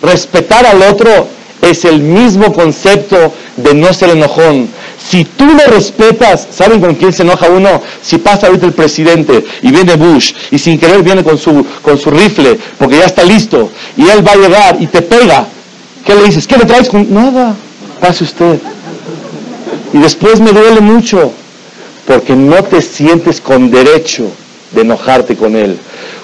respetar 0.04 0.66
al 0.66 0.82
otro 0.84 1.28
es 1.62 1.86
el 1.86 2.00
mismo 2.00 2.54
concepto 2.54 3.34
de 3.56 3.74
no 3.74 3.94
ser 3.94 4.10
enojón. 4.10 4.68
Si 5.10 5.24
tú 5.24 5.46
lo 5.46 5.66
respetas, 5.74 6.48
¿saben 6.52 6.82
con 6.82 6.96
quién 6.96 7.14
se 7.14 7.24
enoja 7.24 7.50
uno? 7.50 7.82
Si 8.02 8.18
pasa 8.18 8.48
ahorita 8.48 8.66
el 8.66 8.74
presidente 8.74 9.44
y 9.62 9.72
viene 9.72 9.96
Bush 9.96 10.34
y 10.52 10.60
sin 10.60 10.78
querer 10.78 11.02
viene 11.04 11.24
con 11.24 11.38
su, 11.38 11.66
con 11.82 11.98
su 11.98 12.12
rifle 12.12 12.60
porque 12.78 12.98
ya 12.98 13.06
está 13.06 13.24
listo 13.24 13.70
y 13.98 14.08
él 14.10 14.26
va 14.26 14.34
a 14.34 14.36
llegar 14.36 14.78
y 14.80 14.88
te 14.88 15.02
pega, 15.02 15.48
¿qué 16.06 16.16
le 16.16 16.24
dices? 16.24 16.46
¿Qué 16.48 16.58
le 16.58 16.66
traes? 16.66 16.90
Con... 16.90 17.12
Nada, 17.14 17.56
pase 18.00 18.26
usted. 18.26 18.60
Y 19.94 20.00
después 20.00 20.40
me 20.42 20.52
duele 20.52 20.82
mucho 20.82 21.32
porque 22.06 22.36
no 22.36 22.62
te 22.64 22.82
sientes 22.82 23.40
con 23.40 23.72
derecho 23.72 24.26
de 24.72 24.82
enojarte 24.82 25.36
con 25.36 25.56
él. 25.56 25.78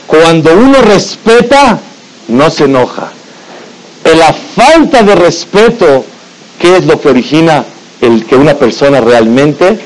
Cuando 0.06 0.54
uno 0.54 0.82
respeta, 0.82 1.80
no 2.28 2.50
se 2.50 2.66
enoja. 2.66 3.12
En 4.12 4.18
la 4.18 4.34
falta 4.34 5.04
de 5.04 5.14
respeto, 5.14 6.04
¿qué 6.60 6.78
es 6.78 6.86
lo 6.86 7.00
que 7.00 7.10
origina 7.10 7.64
el 8.02 8.26
que 8.26 8.36
una 8.36 8.56
persona 8.56 9.02
realmente, 9.02 9.78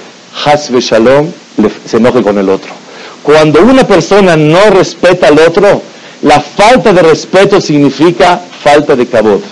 hasbe 0.45 0.79
shalom, 0.79 1.29
se 1.86 1.97
enoje 1.97 2.21
con 2.21 2.38
el 2.38 2.47
otro? 2.47 2.71
Cuando 3.21 3.62
una 3.62 3.86
persona 3.86 4.38
no 4.38 4.69
respeta 4.69 5.27
al 5.27 5.39
otro, 5.39 5.81
la 6.21 6.39
falta 6.39 6.93
de 6.93 7.01
respeto 7.01 7.59
significa 7.59 8.39
falta 8.63 8.95
de 8.95 9.07
cabot, 9.07 9.43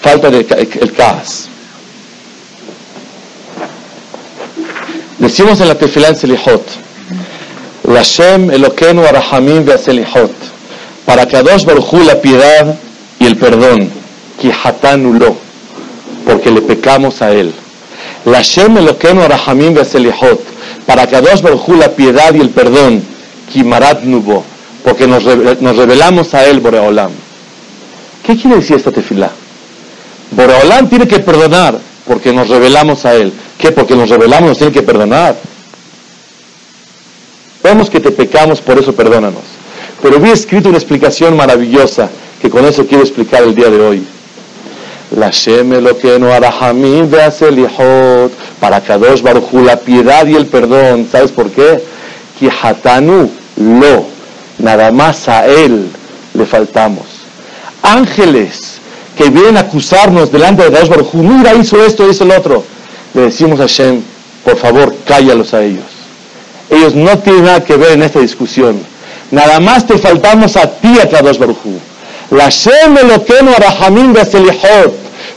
falta 0.00 0.30
de 0.30 0.46
el 0.80 0.92
caos. 0.92 1.48
Decimos 5.18 5.60
en 5.60 5.68
la 5.68 5.74
tefilá 5.74 6.14
Selihot, 6.14 6.64
Lashem 7.84 8.50
Eloquenu 8.50 9.02
Arahamim 9.02 9.66
Selihot, 9.76 10.32
para 11.04 11.26
Kadosh 11.26 11.66
Baruchu 11.66 11.98
la 12.04 12.18
piedad 12.18 12.78
y 13.20 13.26
el 13.26 13.36
perdón, 13.36 13.88
Kihatanuló, 14.40 15.36
porque 16.26 16.50
le 16.50 16.62
pecamos 16.62 17.20
a 17.22 17.30
él. 17.30 17.52
Lashem 18.24 18.76
Eloquenu 18.78 19.20
Arahamim 19.20 19.76
Selihot, 19.84 20.40
para 20.86 21.06
Kadosh 21.06 21.42
Baruchu 21.42 21.74
la 21.74 21.90
piedad 21.90 22.34
y 22.34 22.40
el 22.40 22.48
perdón, 22.48 23.02
Kimarat 23.52 24.02
Nubo, 24.04 24.42
porque 24.82 25.06
nos, 25.06 25.22
revelamos 25.24 26.32
a 26.34 26.46
él, 26.46 26.60
Boreolam. 26.60 27.10
¿Qué 28.24 28.36
quiere 28.36 28.56
decir 28.56 28.76
esta 28.76 28.90
tefilá? 28.90 29.30
Boreolam 30.30 30.88
tiene 30.88 31.06
que 31.06 31.18
perdonar 31.18 31.78
porque 32.06 32.32
nos 32.32 32.48
revelamos 32.48 33.04
a 33.04 33.14
él. 33.14 33.32
¿Qué? 33.58 33.70
Porque 33.70 33.94
nos 33.96 34.08
revelamos, 34.08 34.48
nos 34.48 34.58
tiene 34.58 34.72
que 34.72 34.82
perdonar. 34.82 35.36
Vemos 37.62 37.90
que 37.90 38.00
te 38.00 38.12
pecamos, 38.12 38.62
por 38.62 38.78
eso 38.78 38.94
perdónanos. 38.94 39.42
Pero 40.00 40.18
vi 40.18 40.30
escrito 40.30 40.70
una 40.70 40.78
explicación 40.78 41.36
maravillosa 41.36 42.08
que 42.40 42.48
con 42.48 42.64
eso 42.64 42.86
quiero 42.86 43.02
explicar 43.02 43.42
el 43.42 43.54
día 43.54 43.68
de 43.68 43.80
hoy. 43.80 44.06
La 45.16 45.30
Sheme 45.30 45.80
lo 45.80 45.98
que 45.98 46.12
arahamim 46.14 47.10
ve 47.10 47.18
para 48.60 48.80
Kadosh 48.80 49.22
Baruchu, 49.22 49.62
la 49.64 49.76
piedad 49.76 50.26
y 50.26 50.36
el 50.36 50.46
perdón. 50.46 51.08
¿Sabes 51.10 51.32
por 51.32 51.50
qué? 51.50 51.82
Kihatanu 52.38 53.28
lo, 53.56 54.04
nada 54.58 54.92
más 54.92 55.28
a 55.28 55.46
Él 55.46 55.88
le 56.34 56.46
faltamos. 56.46 57.06
Ángeles 57.82 58.78
que 59.16 59.28
vienen 59.28 59.56
a 59.56 59.60
acusarnos 59.60 60.30
delante 60.30 60.62
de 60.62 60.70
Dios 60.70 60.88
Baruj 60.88 61.14
mira, 61.14 61.54
hizo 61.54 61.84
esto, 61.84 62.08
hizo 62.08 62.24
el 62.24 62.30
otro. 62.30 62.64
Le 63.12 63.22
decimos 63.22 63.58
a 63.58 63.64
Hashem, 63.64 64.00
por 64.44 64.56
favor, 64.56 64.94
cállalos 65.04 65.52
a 65.52 65.62
ellos. 65.62 65.84
Ellos 66.70 66.94
no 66.94 67.18
tienen 67.18 67.44
nada 67.44 67.64
que 67.64 67.76
ver 67.76 67.92
en 67.92 68.02
esta 68.02 68.20
discusión. 68.20 68.80
Nada 69.32 69.58
más 69.58 69.86
te 69.86 69.98
faltamos 69.98 70.56
a 70.56 70.70
ti, 70.70 70.98
a 71.00 71.08
Kadosh 71.08 71.38
Baruj 71.38 71.58
La 72.30 72.48
Shem 72.48 72.96
Eloqueno 72.96 73.50
Arahamim 73.56 74.12
Beselihot. 74.12 74.94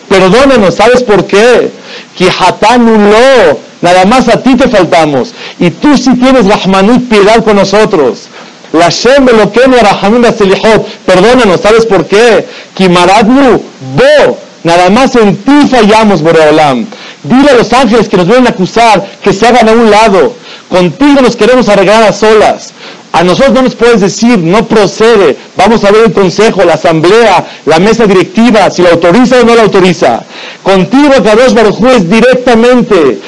Perdónanos, 0.07 0.75
¿sabes 0.75 1.01
por 1.01 1.25
qué? 1.25 1.71
lo, 2.19 3.59
nada 3.81 4.05
más 4.05 4.29
a 4.29 4.43
ti 4.43 4.55
te 4.55 4.67
faltamos. 4.67 5.33
Y 5.59 5.71
tú 5.71 5.97
sí 5.97 6.11
tienes 6.15 6.45
Rahmanut, 6.47 7.09
piedad 7.09 7.43
con 7.43 7.55
nosotros. 7.55 8.27
La 8.73 8.89
Shem 8.89 9.27
Eloqueno 9.27 9.77
Arahamim 9.77 10.21
Beselihot. 10.21 10.85
Perdónanos, 11.05 11.61
¿sabes 11.61 11.85
por 11.85 12.05
qué? 12.05 12.45
Kimaradnu 12.75 13.61
Bo. 13.95 14.37
Nada 14.63 14.89
más 14.91 15.15
en 15.15 15.35
ti 15.37 15.67
fallamos, 15.69 16.21
Boreolam. 16.21 16.85
Dile 17.23 17.49
a 17.49 17.55
los 17.55 17.73
ángeles 17.73 18.07
que 18.07 18.17
nos 18.17 18.27
vienen 18.27 18.47
a 18.47 18.51
acusar 18.51 19.03
que 19.23 19.33
se 19.33 19.47
hagan 19.47 19.67
a 19.67 19.71
un 19.71 19.89
lado. 19.89 20.35
Contigo 20.69 21.21
nos 21.21 21.35
queremos 21.35 21.67
arreglar 21.69 22.03
a 22.03 22.13
solas. 22.13 22.73
A 23.13 23.23
nosotros 23.23 23.53
no 23.53 23.61
nos 23.61 23.75
puedes 23.75 24.01
decir, 24.01 24.39
no 24.39 24.67
procede. 24.67 25.37
Vamos 25.55 25.83
a 25.83 25.91
ver 25.91 26.05
el 26.05 26.13
consejo, 26.13 26.63
la 26.63 26.73
asamblea, 26.73 27.45
la 27.65 27.77
mesa 27.77 28.07
directiva, 28.07 28.71
si 28.71 28.81
la 28.81 28.89
autoriza 28.89 29.39
o 29.39 29.43
no 29.43 29.53
la 29.53 29.61
autoriza. 29.61 30.23
Contigo, 30.63 31.13
Kadosh 31.23 31.53
Baruj 31.53 31.85
es 31.95 32.09
directamente. 32.09 33.19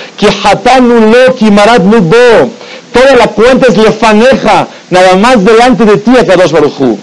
Toda 2.91 3.15
la 3.15 3.27
cuenta 3.27 3.67
es 3.67 3.77
lefaneja, 3.77 4.67
nada 4.89 5.15
más 5.17 5.45
delante 5.45 5.85
de 5.85 5.97
ti, 5.97 6.11
Kadosh 6.25 6.51
Baruj 6.51 6.97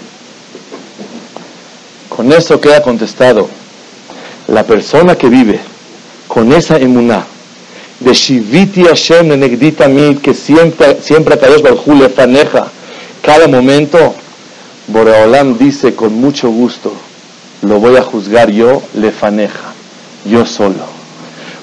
Con 2.09 2.33
eso 2.33 2.59
queda 2.59 2.81
contestado. 2.81 3.47
La 4.49 4.63
persona 4.63 5.15
que 5.15 5.29
vive 5.29 5.61
con 6.27 6.51
esa 6.51 6.75
emuná, 6.75 7.23
de 8.03 8.13
Shiviti 8.13 8.83
Hashem 8.83 9.27
Negdita 9.27 9.87
Mi, 9.87 10.15
que 10.15 10.33
siempre, 10.33 10.97
siempre 11.01 11.35
a 11.35 11.37
Kadosh 11.37 11.61
Baruj 11.61 11.87
le 11.87 12.09
faneja. 12.09 12.67
Cada 13.21 13.47
momento, 13.47 14.13
Boreolam 14.87 15.57
dice 15.57 15.95
con 15.95 16.13
mucho 16.13 16.49
gusto, 16.49 16.93
lo 17.61 17.79
voy 17.79 17.95
a 17.95 18.01
juzgar 18.01 18.51
yo, 18.51 18.81
le 18.93 19.11
faneja, 19.11 19.73
yo 20.25 20.45
solo. 20.45 20.85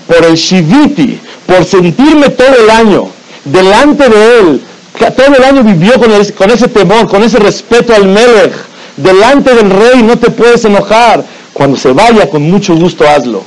Por 0.07 0.25
el 0.25 0.35
Shiviti, 0.37 1.21
por 1.47 1.65
sentirme 1.65 2.31
todo 2.31 2.55
el 2.65 2.71
año 2.71 3.09
delante 3.45 4.09
de 4.09 4.39
él, 4.39 4.63
todo 4.99 5.37
el 5.37 5.45
año 5.45 5.63
vivió 5.63 5.95
con, 5.99 6.11
con 6.37 6.51
ese 6.51 6.69
temor, 6.69 7.07
con 7.09 7.23
ese 7.23 7.39
respeto 7.39 7.95
al 7.95 8.07
Melech, 8.07 8.53
delante 8.97 9.55
del 9.55 9.71
rey 9.71 10.03
no 10.03 10.19
te 10.19 10.31
puedes 10.31 10.65
enojar, 10.65 11.25
cuando 11.53 11.77
se 11.77 11.93
vaya, 11.93 12.29
con 12.29 12.43
mucho 12.43 12.75
gusto 12.75 13.09
hazlo. 13.09 13.43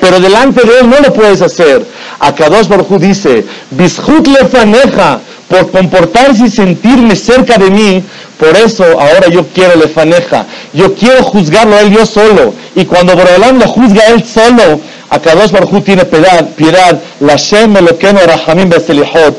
Pero 0.00 0.20
delante 0.20 0.66
de 0.66 0.80
él 0.80 0.90
no 0.90 1.00
lo 1.00 1.12
puedes 1.12 1.42
hacer. 1.42 1.84
Akadosh 2.20 2.68
Baruj 2.68 2.98
dice, 2.98 3.44
Bishut 3.70 4.26
lefaneja, 4.26 5.20
por 5.48 5.70
comportarse 5.70 6.46
y 6.46 6.50
sentirme 6.50 7.16
cerca 7.16 7.56
de 7.56 7.70
mí, 7.70 8.02
por 8.38 8.56
eso 8.56 8.84
ahora 8.84 9.28
yo 9.30 9.46
quiero 9.54 9.76
lefaneja. 9.76 10.46
Yo 10.72 10.94
quiero 10.94 11.22
juzgarlo 11.24 11.76
a 11.76 11.80
él 11.80 11.92
yo 11.92 12.06
solo. 12.06 12.54
Y 12.74 12.84
cuando 12.84 13.16
Borolam 13.16 13.58
lo 13.58 13.66
juzga 13.66 14.02
a 14.02 14.06
él 14.08 14.24
solo, 14.24 14.80
Akadosh 15.10 15.50
Baruj 15.50 15.82
tiene 15.84 16.04
piedad, 16.04 16.48
piedad, 16.54 17.00
la 17.20 17.36
Shem 17.36 17.76
Eloqueno 17.76 18.20
Rahamim 18.26 18.68
Beselihot, 18.68 19.36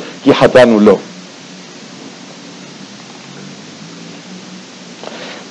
lo. 0.82 1.09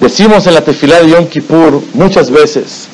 Decimos 0.00 0.46
en 0.46 0.54
la 0.54 0.60
tefilá 0.60 1.00
de 1.00 1.10
Yom 1.10 1.26
Kippur 1.26 1.82
muchas 1.94 2.30
veces, 2.30 2.88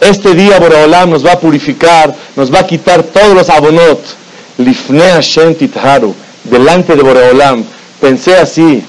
este 0.00 0.34
día 0.34 0.58
Boreolam 0.58 1.10
nos 1.10 1.24
va 1.24 1.32
a 1.32 1.40
purificar, 1.40 2.14
nos 2.36 2.52
va 2.52 2.58
a 2.60 2.66
quitar 2.66 3.02
todos 3.02 3.34
los 3.34 3.48
abonot. 3.48 4.00
Hashem 4.58 5.54
titharu, 5.54 6.14
delante 6.44 6.94
de 6.94 7.02
Boreolam. 7.02 7.64
Pensé 8.00 8.36
así, 8.36 8.82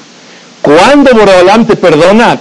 ¿cuándo 0.61 1.13
Boreolam 1.13 1.65
te 1.65 1.75
perdona? 1.77 2.37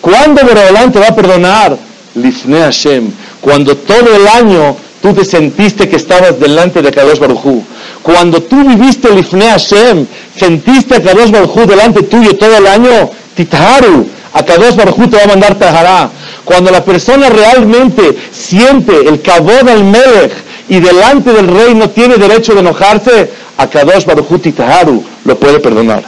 ¿Cuándo 0.00 0.42
Boreolam 0.42 0.92
te 0.92 0.98
va 0.98 1.08
a 1.08 1.14
perdonar? 1.14 1.76
Hashem, 2.14 3.10
cuando 3.40 3.76
todo 3.76 4.16
el 4.16 4.26
año 4.28 4.76
tú 5.02 5.12
te 5.12 5.24
sentiste 5.24 5.88
que 5.88 5.96
estabas 5.96 6.38
delante 6.38 6.80
de 6.80 6.90
Kadosh 6.90 7.18
Baruchu. 7.18 7.62
Cuando 8.02 8.42
tú 8.42 8.64
viviste 8.64 9.08
el 9.08 9.18
Ifne 9.20 9.50
Hashem, 9.50 10.06
sentiste 10.36 10.96
a 10.96 11.02
Kadosh 11.02 11.30
Baruchu 11.30 11.66
delante 11.66 12.02
tuyo 12.02 12.36
todo 12.36 12.56
el 12.56 12.66
año, 12.66 13.10
Titaharu, 13.36 14.08
a 14.32 14.42
Kadosh 14.42 14.74
Baruchu 14.74 15.08
te 15.08 15.16
va 15.16 15.24
a 15.24 15.26
mandar 15.28 15.54
Tahará. 15.56 16.10
Cuando 16.44 16.72
la 16.72 16.84
persona 16.84 17.28
realmente 17.28 18.16
siente 18.32 19.08
el 19.08 19.22
cabod 19.22 19.62
del 19.62 19.84
Melech 19.84 20.32
y 20.68 20.80
delante 20.80 21.32
del 21.32 21.46
rey 21.46 21.74
no 21.74 21.90
tiene 21.90 22.16
derecho 22.16 22.54
de 22.54 22.60
enojarse, 22.60 23.30
a 23.56 23.68
Kadosh 23.68 24.04
Baruchu 24.04 24.38
Titaharu 24.38 25.04
lo 25.24 25.38
puede 25.38 25.60
perdonar. 25.60 26.02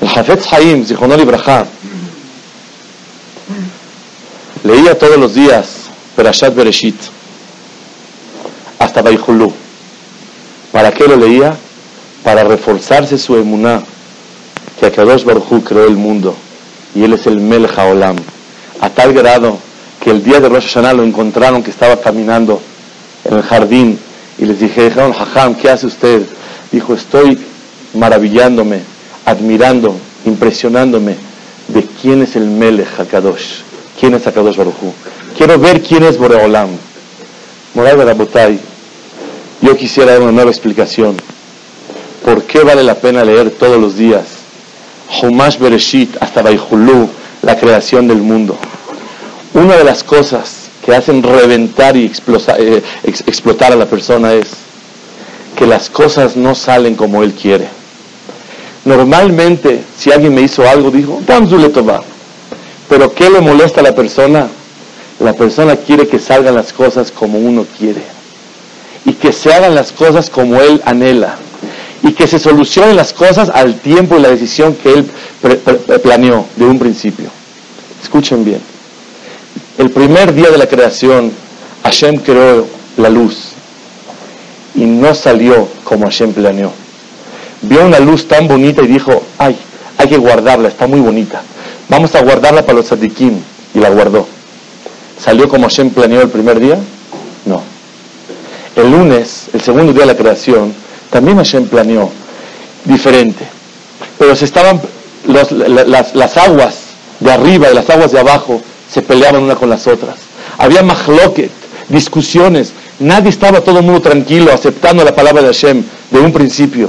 El 0.00 0.08
Hafetz 0.08 0.52
Haim, 0.52 0.86
Zichonol 0.86 1.20
Ibrahim, 1.20 1.64
Leía 4.62 4.98
todos 4.98 5.16
los 5.16 5.34
días 5.34 5.75
Perashat 6.16 6.54
Bereshit 6.54 6.96
hasta 8.78 9.02
Baihulú. 9.02 9.52
¿Para 10.72 10.90
qué 10.92 11.06
lo 11.06 11.16
leía? 11.16 11.54
Para 12.24 12.42
reforzarse 12.42 13.18
su 13.18 13.36
emuná 13.36 13.82
que 14.80 14.86
Akadosh 14.86 15.24
Baruj 15.24 15.62
creó 15.62 15.86
el 15.86 15.96
mundo 15.96 16.34
y 16.94 17.04
él 17.04 17.12
es 17.12 17.26
el 17.26 17.40
Melech 17.40 17.78
Olam. 17.78 18.16
A 18.80 18.90
tal 18.90 19.12
grado 19.12 19.58
que 20.00 20.10
el 20.10 20.22
día 20.22 20.40
de 20.40 20.48
Rosh 20.48 20.64
Hashanah 20.64 20.94
lo 20.94 21.04
encontraron 21.04 21.62
que 21.62 21.70
estaba 21.70 22.00
caminando 22.00 22.60
en 23.24 23.34
el 23.34 23.42
jardín 23.42 23.98
y 24.38 24.44
les 24.46 24.58
dije, 24.58 24.90
Hajam, 24.90 25.54
¿qué 25.54 25.70
hace 25.70 25.86
usted? 25.86 26.22
Dijo, 26.72 26.94
estoy 26.94 27.38
maravillándome, 27.94 28.80
admirando, 29.24 29.96
impresionándome 30.24 31.16
de 31.68 31.86
quién 32.00 32.22
es 32.22 32.36
el 32.36 32.46
Melech 32.46 32.88
HaKadosh 32.98 33.66
quién 33.98 34.14
es 34.14 34.26
Akadosh 34.26 34.56
Baruchu. 34.56 34.92
Quiero 35.36 35.58
ver 35.58 35.82
quién 35.82 36.02
es 36.02 36.16
Boreolam. 36.16 36.70
Moray 37.74 37.94
Barabotay, 37.94 38.58
yo 39.60 39.76
quisiera 39.76 40.12
dar 40.12 40.22
una 40.22 40.32
nueva 40.32 40.50
explicación. 40.50 41.14
¿Por 42.24 42.44
qué 42.44 42.60
vale 42.60 42.82
la 42.82 42.94
pena 42.94 43.22
leer 43.22 43.50
todos 43.50 43.78
los 43.78 43.96
días 43.96 44.24
Humash 45.22 45.58
Bereshit 45.58 46.16
hasta 46.20 46.40
Baihulú, 46.40 47.08
la 47.42 47.58
creación 47.58 48.08
del 48.08 48.18
mundo? 48.18 48.56
Una 49.52 49.76
de 49.76 49.84
las 49.84 50.02
cosas 50.02 50.68
que 50.84 50.94
hacen 50.94 51.22
reventar 51.22 51.98
y 51.98 52.10
eh, 52.58 52.82
explotar 53.26 53.72
a 53.72 53.76
la 53.76 53.86
persona 53.86 54.32
es 54.32 54.48
que 55.54 55.66
las 55.66 55.90
cosas 55.90 56.34
no 56.36 56.54
salen 56.54 56.94
como 56.94 57.22
él 57.22 57.34
quiere. 57.34 57.68
Normalmente, 58.86 59.82
si 59.98 60.10
alguien 60.12 60.34
me 60.34 60.40
hizo 60.40 60.66
algo, 60.66 60.90
dijo, 60.90 61.20
va 61.28 62.02
pero 62.88 63.12
¿qué 63.12 63.28
le 63.28 63.40
molesta 63.40 63.80
a 63.80 63.84
la 63.84 63.94
persona? 63.94 64.48
La 65.20 65.32
persona 65.32 65.76
quiere 65.76 66.06
que 66.06 66.18
salgan 66.18 66.54
las 66.54 66.72
cosas 66.72 67.10
como 67.10 67.38
uno 67.38 67.66
quiere. 67.78 68.02
Y 69.04 69.14
que 69.14 69.32
se 69.32 69.52
hagan 69.54 69.74
las 69.74 69.92
cosas 69.92 70.28
como 70.28 70.60
él 70.60 70.82
anhela. 70.84 71.36
Y 72.02 72.12
que 72.12 72.26
se 72.26 72.38
solucionen 72.38 72.96
las 72.96 73.12
cosas 73.12 73.48
al 73.48 73.76
tiempo 73.80 74.16
y 74.16 74.20
la 74.20 74.28
decisión 74.28 74.74
que 74.74 74.92
él 74.92 75.10
planeó 76.02 76.44
de 76.56 76.64
un 76.64 76.78
principio. 76.78 77.30
Escuchen 78.02 78.44
bien. 78.44 78.60
El 79.78 79.90
primer 79.90 80.34
día 80.34 80.50
de 80.50 80.58
la 80.58 80.66
creación, 80.66 81.32
Hashem 81.82 82.18
creó 82.18 82.66
la 82.96 83.08
luz. 83.08 83.52
Y 84.74 84.84
no 84.84 85.14
salió 85.14 85.66
como 85.84 86.04
Hashem 86.04 86.32
planeó. 86.32 86.72
Vio 87.62 87.86
una 87.86 87.98
luz 87.98 88.28
tan 88.28 88.46
bonita 88.46 88.82
y 88.82 88.86
dijo, 88.86 89.22
ay, 89.38 89.56
hay 89.96 90.08
que 90.08 90.18
guardarla, 90.18 90.68
está 90.68 90.86
muy 90.86 91.00
bonita 91.00 91.40
Vamos 91.88 92.14
a 92.14 92.22
guardarla 92.22 92.62
para 92.62 92.78
los 92.78 92.86
tzadikim. 92.86 93.40
Y 93.74 93.78
la 93.78 93.90
guardó. 93.90 94.26
¿Salió 95.26 95.48
como 95.48 95.64
Hashem 95.64 95.90
planeó 95.90 96.22
el 96.22 96.28
primer 96.28 96.60
día? 96.60 96.78
No. 97.44 97.60
El 98.76 98.92
lunes, 98.92 99.48
el 99.52 99.60
segundo 99.60 99.92
día 99.92 100.02
de 100.02 100.12
la 100.12 100.16
creación, 100.16 100.72
también 101.10 101.36
Hashem 101.36 101.66
planeó 101.66 102.10
diferente. 102.84 103.44
Pero 104.18 104.36
se 104.36 104.44
estaban, 104.44 104.80
las, 105.26 106.36
aguas 106.36 106.76
de 107.18 107.32
arriba 107.32 107.68
y 107.68 107.74
las 107.74 107.90
aguas 107.90 108.12
de 108.12 108.20
abajo 108.20 108.62
se 108.88 109.02
peleaban 109.02 109.42
una 109.42 109.56
con 109.56 109.68
las 109.68 109.88
otras. 109.88 110.14
Había 110.58 110.84
mahloket, 110.84 111.50
discusiones. 111.88 112.72
Nadie 113.00 113.30
estaba 113.30 113.60
todo 113.62 113.80
el 113.80 113.84
mundo 113.84 114.00
tranquilo 114.00 114.52
aceptando 114.52 115.04
la 115.04 115.14
palabra 115.14 115.42
de 115.42 115.48
Hashem 115.48 115.82
de 116.12 116.20
un 116.20 116.32
principio. 116.32 116.88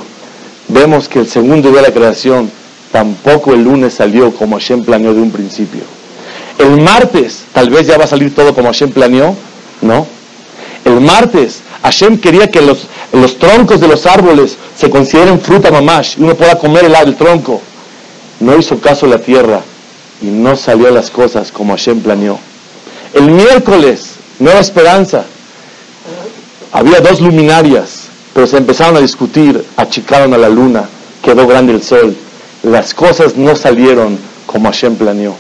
Vemos 0.68 1.10
que 1.10 1.20
el 1.20 1.28
segundo 1.28 1.72
día 1.72 1.82
de 1.82 1.88
la 1.88 1.94
creación 1.94 2.52
Tampoco 2.92 3.54
el 3.54 3.64
lunes 3.64 3.96
salió 3.96 4.32
como 4.32 4.58
Hashem 4.58 4.84
planeó 4.84 5.14
de 5.14 5.22
un 5.22 5.32
principio. 5.32 5.82
El 6.58 6.82
martes, 6.82 7.44
tal 7.54 7.70
vez 7.70 7.88
ya 7.88 7.98
va 7.98 8.06
a 8.06 8.08
salir 8.08 8.34
todo 8.34 8.54
como 8.54 8.68
Hashem 8.68 8.92
planeó. 8.92 9.36
No. 9.82 10.08
El 10.86 11.02
martes, 11.02 11.62
Hashem 11.84 12.18
quería 12.18 12.50
que 12.50 12.62
los, 12.62 12.88
los 13.14 13.38
troncos 13.38 13.80
de 13.80 13.88
los 13.88 14.06
árboles 14.06 14.58
se 14.76 14.90
consideren 14.90 15.40
fruta 15.40 15.72
mamash 15.72 16.16
y 16.18 16.24
uno 16.24 16.36
pueda 16.36 16.58
comer 16.58 16.86
el, 16.86 16.96
el 16.96 17.16
tronco. 17.16 17.62
No 18.40 18.58
hizo 18.58 18.80
caso 18.80 19.06
la 19.06 19.20
tierra 19.20 19.62
y 20.22 20.28
no 20.28 20.56
salió 20.56 20.90
las 20.90 21.10
cosas 21.12 21.52
como 21.52 21.74
Hashem 21.74 22.02
planeó. 22.02 22.40
El 23.14 23.32
miércoles, 23.32 24.12
nueva 24.40 24.60
esperanza. 24.60 25.26
Había 26.72 27.02
dos 27.02 27.22
luminarias, 27.22 28.08
pero 28.34 28.48
se 28.48 28.58
empezaron 28.58 28.98
a 28.98 29.02
discutir, 29.02 29.64
achicaron 29.78 30.34
a 30.34 30.38
la 30.38 30.50
luna, 30.50 30.86
quedó 31.22 31.48
grande 31.48 31.74
el 31.74 31.84
sol. 31.84 32.16
Las 32.64 32.94
cosas 32.94 33.36
no 33.36 33.56
salieron 33.56 34.18
como 34.46 34.70
Hashem 34.70 34.96
planeó. 34.96 35.36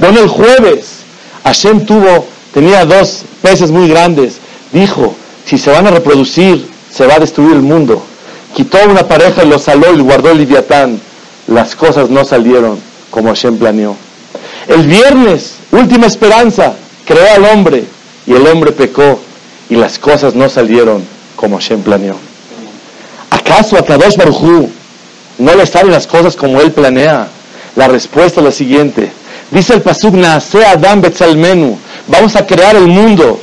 Bueno, 0.00 0.20
el 0.20 0.28
jueves, 0.28 1.00
Hashem 1.44 1.84
tuvo, 1.84 2.26
tenía 2.54 2.84
dos 2.84 3.22
peces 3.42 3.70
muy 3.70 3.88
grandes. 3.88 4.38
Dijo, 4.72 5.14
si 5.44 5.58
se 5.58 5.70
van 5.70 5.86
a 5.86 5.90
reproducir, 5.90 6.68
se 6.90 7.06
va 7.06 7.14
a 7.14 7.18
destruir 7.18 7.52
el 7.52 7.62
mundo. 7.62 8.02
Quitó 8.54 8.78
una 8.88 9.06
pareja 9.08 9.44
y 9.44 9.48
lo 9.48 9.58
saló 9.58 9.92
y 9.94 10.00
guardó 10.00 10.30
el 10.30 10.38
Liviatán. 10.38 11.00
Las 11.48 11.74
cosas 11.74 12.10
no 12.10 12.24
salieron 12.24 12.78
como 13.10 13.28
Hashem 13.28 13.58
planeó. 13.58 13.96
El 14.68 14.86
viernes, 14.86 15.54
última 15.72 16.06
esperanza, 16.06 16.74
creó 17.04 17.26
al 17.34 17.44
hombre 17.46 17.84
y 18.26 18.34
el 18.34 18.46
hombre 18.46 18.72
pecó 18.72 19.18
y 19.68 19.76
las 19.76 19.98
cosas 19.98 20.34
no 20.34 20.48
salieron 20.48 21.02
como 21.34 21.56
Hashem 21.58 21.82
planeó. 21.82 22.16
¿Acaso 23.30 23.76
a 23.76 23.84
Kadosh 23.84 24.16
Baruj 24.16 24.68
no 25.38 25.54
le 25.54 25.66
salen 25.66 25.90
las 25.90 26.06
cosas 26.06 26.36
como 26.36 26.60
él 26.60 26.70
planea? 26.72 27.28
La 27.76 27.88
respuesta 27.88 28.40
es 28.40 28.44
la 28.44 28.52
siguiente. 28.52 29.10
Dice 29.50 29.74
el 29.74 29.82
Pasuk 29.82 30.14
Naase 30.14 30.64
Adam 30.64 31.00
Betzalmenu. 31.00 31.78
Vamos 32.06 32.36
a 32.36 32.46
crear 32.46 32.76
el 32.76 32.86
mundo. 32.86 33.40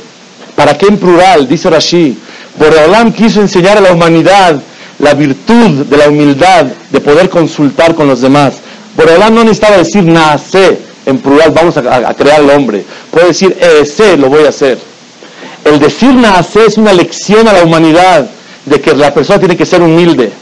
¿Para 0.54 0.78
qué 0.78 0.86
en 0.86 0.98
plural? 0.98 1.48
Dice 1.48 1.68
Rashi. 1.68 2.16
Boreolam 2.58 3.12
quiso 3.12 3.40
enseñar 3.40 3.78
a 3.78 3.80
la 3.80 3.92
humanidad 3.92 4.60
la 4.98 5.14
virtud 5.14 5.84
de 5.84 5.96
la 5.96 6.08
humildad 6.08 6.66
de 6.90 7.00
poder 7.00 7.28
consultar 7.28 7.94
con 7.94 8.06
los 8.06 8.20
demás. 8.20 8.54
Boreolam 8.96 9.34
no 9.34 9.42
necesitaba 9.42 9.78
decir 9.78 10.04
Naase 10.04 10.78
en 11.06 11.18
plural, 11.18 11.52
vamos 11.52 11.76
a, 11.76 12.14
crear 12.14 12.40
al 12.40 12.50
hombre. 12.50 12.84
Puede 13.10 13.28
decir 13.28 13.56
Ese 13.60 14.16
lo 14.16 14.28
voy 14.28 14.44
a 14.44 14.48
hacer. 14.48 14.78
El 15.64 15.78
decir 15.80 16.14
Naase 16.14 16.66
es 16.66 16.78
una 16.78 16.92
lección 16.92 17.46
a 17.48 17.52
la 17.52 17.64
humanidad 17.64 18.28
de 18.64 18.80
que 18.80 18.94
la 18.94 19.12
persona 19.12 19.38
tiene 19.38 19.56
que 19.56 19.66
ser 19.66 19.82
humilde. 19.82 20.32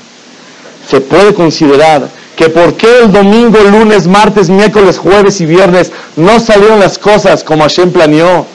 Se 0.88 1.00
puede 1.00 1.33
considerar 1.33 2.09
que 2.37 2.49
por 2.49 2.75
qué 2.75 3.01
el 3.03 3.12
domingo, 3.12 3.59
lunes, 3.61 4.07
martes, 4.07 4.49
miércoles, 4.49 4.99
jueves 4.99 5.40
y 5.40 5.47
viernes 5.47 5.92
no 6.16 6.40
salieron 6.40 6.81
las 6.81 6.99
cosas 6.99 7.44
como 7.44 7.62
Hashem 7.62 7.92
planeó. 7.92 8.47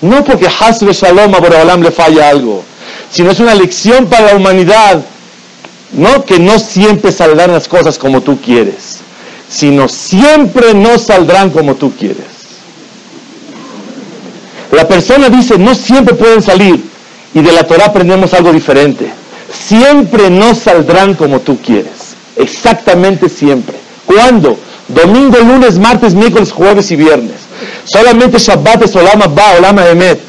No 0.00 0.22
porque 0.22 0.46
Hasbe 0.46 0.92
Shalom 0.92 1.34
a 1.34 1.38
Boreolam 1.38 1.82
le 1.82 1.90
falla 1.90 2.28
algo, 2.28 2.62
sino 3.10 3.30
es 3.30 3.40
una 3.40 3.54
lección 3.54 4.06
para 4.06 4.32
la 4.32 4.36
humanidad. 4.36 5.02
No 5.92 6.24
que 6.24 6.38
no 6.38 6.58
siempre 6.58 7.12
saldrán 7.12 7.52
las 7.52 7.68
cosas 7.68 7.98
como 7.98 8.20
tú 8.20 8.38
quieres, 8.40 8.98
sino 9.48 9.88
siempre 9.88 10.74
no 10.74 10.98
saldrán 10.98 11.50
como 11.50 11.76
tú 11.76 11.92
quieres. 11.96 12.34
La 14.72 14.88
persona 14.88 15.28
dice, 15.28 15.56
no 15.56 15.74
siempre 15.74 16.14
pueden 16.14 16.42
salir, 16.42 16.84
y 17.32 17.40
de 17.40 17.52
la 17.52 17.64
Torah 17.64 17.86
aprendemos 17.86 18.34
algo 18.34 18.52
diferente. 18.52 19.08
Siempre 19.52 20.30
no 20.30 20.54
saldrán 20.54 21.14
como 21.14 21.40
tú 21.40 21.58
quieres. 21.60 21.93
Exactamente 22.36 23.28
siempre. 23.28 23.76
¿Cuándo? 24.06 24.58
Domingo, 24.88 25.38
lunes, 25.38 25.78
martes, 25.78 26.14
miércoles, 26.14 26.52
jueves 26.52 26.90
y 26.90 26.96
viernes. 26.96 27.36
Solamente 27.84 28.38
Shabbat 28.38 28.82
es 28.82 28.96
Olama 28.96 29.26
Ba, 29.26 29.54
Olama 29.58 29.86
Emet, 29.88 30.20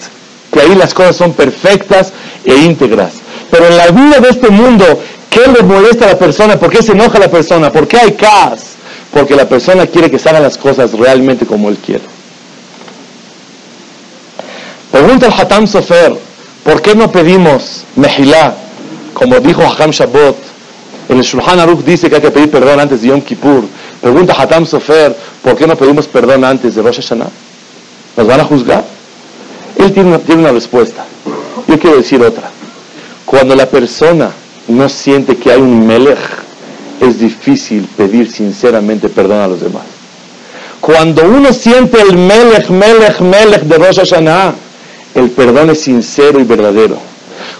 que 0.52 0.62
ahí 0.62 0.76
las 0.76 0.94
cosas 0.94 1.16
son 1.16 1.34
perfectas 1.34 2.14
e 2.44 2.56
íntegras. 2.56 3.14
Pero 3.52 3.68
en 3.68 3.78
la 3.78 3.88
vida 3.88 4.20
de 4.20 4.30
este 4.30 4.50
mundo, 4.50 4.86
¿qué 5.30 5.42
le 5.48 5.64
molesta 5.64 6.06
a 6.06 6.10
la 6.10 6.18
persona? 6.18 6.58
¿Por 6.58 6.70
qué 6.70 6.82
se 6.82 6.94
enoja 6.94 7.20
la 7.20 7.30
persona? 7.30 7.72
¿Por 7.72 7.88
qué 7.88 7.98
hay 7.98 8.12
caos? 8.14 8.62
Porque 9.12 9.36
la 9.36 9.48
persona 9.48 9.86
quiere 9.88 10.10
que 10.10 10.20
se 10.20 10.30
hagan 10.30 10.44
las 10.44 10.58
cosas 10.58 10.94
realmente 10.94 11.46
como 11.46 11.70
él 11.70 11.78
quiere. 11.78 12.04
Pregunta 14.92 15.26
al 15.26 15.34
Hatam 15.34 15.68
Sofer, 15.68 16.16
¿por 16.64 16.82
qué 16.82 16.96
no 16.96 17.12
pedimos 17.12 17.84
Mejilá, 17.96 18.56
como 19.14 19.40
dijo 19.40 19.64
Hakam 19.64 19.92
Shabbat, 19.92 20.36
en 21.08 21.18
el 21.18 21.24
Shulchan 21.24 21.60
Aruch 21.60 21.84
dice 21.84 22.10
que 22.10 22.16
hay 22.16 22.22
que 22.22 22.32
pedir 22.32 22.50
perdón 22.50 22.80
antes 22.80 23.02
de 23.02 23.10
Yom 23.10 23.22
Kippur. 23.22 23.64
Pregunta 24.02 24.34
Hatam 24.38 24.66
Sofer, 24.66 25.16
¿por 25.44 25.56
qué 25.56 25.68
no 25.68 25.76
pedimos 25.76 26.08
perdón 26.08 26.44
antes 26.44 26.76
de 26.76 26.82
Rosh 26.82 26.96
Hashanah? 26.98 27.30
¿Nos 28.18 28.28
van 28.28 28.40
a 28.40 28.44
juzgar? 28.44 28.84
Él 29.78 29.92
tiene 29.94 30.10
una, 30.10 30.20
tiene 30.20 30.42
una 30.42 30.52
respuesta. 30.52 31.06
Yo 31.68 31.80
quiero 31.80 31.98
decir 31.98 32.22
otra. 32.22 32.50
Cuando 33.26 33.56
la 33.56 33.68
persona 33.68 34.32
no 34.68 34.90
siente 34.90 35.36
que 35.38 35.52
hay 35.52 35.62
un 35.62 35.86
melech, 35.86 36.20
es 37.02 37.20
difícil 37.20 37.88
pedir 37.98 38.32
sinceramente 38.32 39.10
perdón 39.10 39.40
a 39.42 39.48
los 39.48 39.62
demás. 39.62 39.84
Cuando 40.80 41.24
uno 41.24 41.52
siente 41.52 42.00
el 42.02 42.18
melech, 42.18 42.70
melech, 42.70 43.20
melech 43.20 43.62
de 43.62 43.78
Rosh 43.78 43.98
Hashanah, 43.98 44.54
el 45.16 45.30
perdón 45.32 45.70
es 45.70 45.82
sincero 45.82 46.40
y 46.40 46.44
verdadero. 46.44 46.98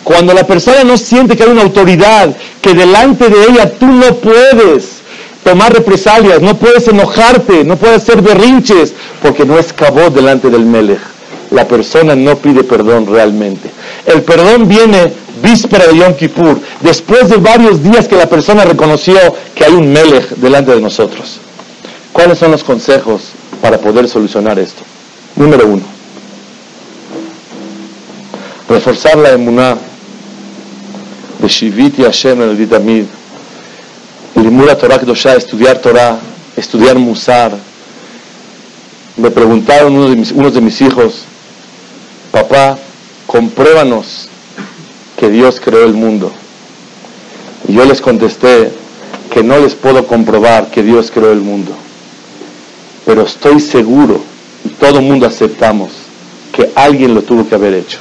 Cuando 0.06 0.36
la 0.36 0.46
persona 0.46 0.84
no 0.84 1.00
siente 1.00 1.36
que 1.36 1.42
hay 1.42 1.50
una 1.50 1.64
autoridad, 1.64 2.30
que 2.62 2.76
delante 2.76 3.28
de 3.28 3.44
ella 3.50 3.72
tú 3.72 3.88
no 3.88 4.14
puedes 4.18 5.00
tomar 5.44 5.74
represalias, 5.74 6.44
no 6.44 6.56
puedes 6.56 6.88
enojarte, 6.88 7.64
no 7.64 7.76
puedes 7.76 8.04
hacer 8.04 8.22
berrinches, 8.22 8.94
porque 9.24 9.46
no 9.46 9.58
escabó 9.58 10.12
delante 10.12 10.52
del 10.52 10.64
Melech. 10.64 11.00
La 11.50 11.68
persona 11.68 12.16
no 12.16 12.38
pide 12.38 12.64
perdón 12.64 13.08
realmente. 13.08 13.72
El 14.06 14.22
perdón 14.22 14.68
viene 14.68 15.12
víspera 15.42 15.88
de 15.88 15.98
Yom 15.98 16.14
Kippur, 16.14 16.60
después 16.82 17.28
de 17.28 17.38
varios 17.38 17.82
días 17.82 18.08
que 18.08 18.16
la 18.16 18.30
persona 18.30 18.64
reconoció 18.64 19.18
que 19.56 19.66
hay 19.66 19.74
un 19.74 19.92
Melech 19.92 20.30
delante 20.36 20.72
de 20.72 20.82
nosotros. 20.82 21.40
¿Cuáles 22.14 22.38
son 22.38 22.52
los 22.52 22.64
consejos 22.64 23.24
para 23.60 23.80
poder 23.80 24.08
solucionar 24.08 24.60
esto? 24.60 24.84
Número 25.36 25.66
uno, 25.66 25.84
reforzar 28.70 29.18
la 29.18 29.32
emuná 29.32 29.76
de 31.46 31.50
Shiviti 31.50 32.02
Hashem 32.02 32.42
el 32.42 32.56
Vitamid, 32.56 33.06
Limura 34.36 34.76
Torah 34.76 34.98
Kedoshá, 34.98 35.36
estudiar 35.36 35.78
Torah, 35.78 36.18
estudiar 36.58 36.98
Musar. 36.98 37.52
Me 39.16 39.30
preguntaron 39.30 39.94
uno 39.96 40.10
de 40.10 40.16
mis, 40.16 40.32
unos 40.32 40.56
de 40.56 40.62
mis 40.62 40.82
hijos, 40.82 41.22
papá, 42.32 42.80
compruébanos 43.28 44.28
que 45.18 45.30
Dios 45.30 45.62
creó 45.64 45.86
el 45.86 45.94
mundo. 45.94 46.32
Y 47.68 47.74
yo 47.74 47.86
les 47.86 48.02
contesté 48.02 48.72
que 49.32 49.44
no 49.44 49.60
les 49.60 49.76
puedo 49.76 50.08
comprobar 50.08 50.72
que 50.72 50.82
Dios 50.82 51.12
creó 51.14 51.32
el 51.32 51.42
mundo, 51.42 51.74
pero 53.06 53.22
estoy 53.22 53.60
seguro, 53.60 54.20
y 54.66 54.70
todo 54.70 54.98
el 54.98 55.06
mundo 55.06 55.28
aceptamos, 55.28 55.92
que 56.52 56.72
alguien 56.74 57.14
lo 57.14 57.22
tuvo 57.22 57.48
que 57.48 57.54
haber 57.54 57.76
hecho. 57.76 58.00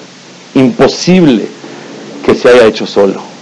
Imposible 0.54 1.46
que 2.24 2.34
se 2.34 2.48
haya 2.48 2.66
hecho 2.66 2.86
solo. 2.86 3.33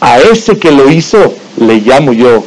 A 0.00 0.18
ese 0.18 0.58
que 0.58 0.70
lo 0.70 0.90
hizo 0.90 1.34
le 1.56 1.76
llamo 1.80 2.12
yo 2.12 2.44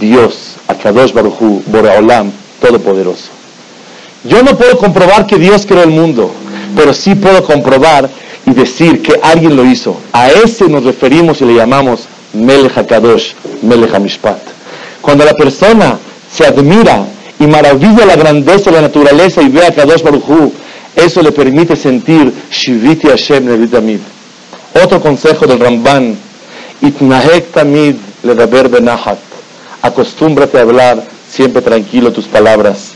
Dios, 0.00 0.56
Akadosh 0.68 1.12
Baruchu, 1.12 1.62
Boraolam, 1.66 2.30
Todopoderoso. 2.60 3.30
Yo 4.24 4.42
no 4.42 4.56
puedo 4.56 4.78
comprobar 4.78 5.26
que 5.26 5.36
Dios 5.36 5.66
creó 5.66 5.82
el 5.82 5.90
mundo, 5.90 6.30
pero 6.76 6.94
sí 6.94 7.14
puedo 7.14 7.42
comprobar 7.44 8.08
y 8.46 8.52
decir 8.52 9.02
que 9.02 9.18
alguien 9.22 9.56
lo 9.56 9.64
hizo. 9.64 9.96
A 10.12 10.30
ese 10.30 10.68
nos 10.68 10.84
referimos 10.84 11.40
y 11.40 11.44
le 11.44 11.54
llamamos 11.54 12.06
Melech 12.32 12.76
HaKadosh, 12.76 13.32
Melech 13.62 13.92
HaMishpat. 13.92 14.38
Cuando 15.00 15.24
la 15.24 15.34
persona 15.34 15.98
se 16.32 16.46
admira 16.46 17.04
y 17.38 17.46
maravilla 17.46 18.06
la 18.06 18.16
grandeza 18.16 18.70
de 18.70 18.76
la 18.76 18.82
naturaleza 18.82 19.42
y 19.42 19.48
ve 19.48 19.66
a 19.66 19.74
Kadosh 19.74 20.02
Baruchu, 20.02 20.52
eso 20.94 21.20
le 21.22 21.32
permite 21.32 21.74
sentir 21.74 22.32
Shiviti 22.50 23.08
Hashem 23.08 23.44
Nevitamid. 23.44 23.98
Otro 24.84 25.00
consejo 25.00 25.46
del 25.46 25.58
Ramban, 25.58 26.16
Itnahek 26.82 27.52
tamid 27.54 27.96
benahat. 28.68 29.18
Acostúmbrate 29.82 30.58
a 30.58 30.62
hablar 30.62 31.02
siempre 31.30 31.62
tranquilo 31.62 32.12
tus 32.12 32.26
palabras. 32.26 32.91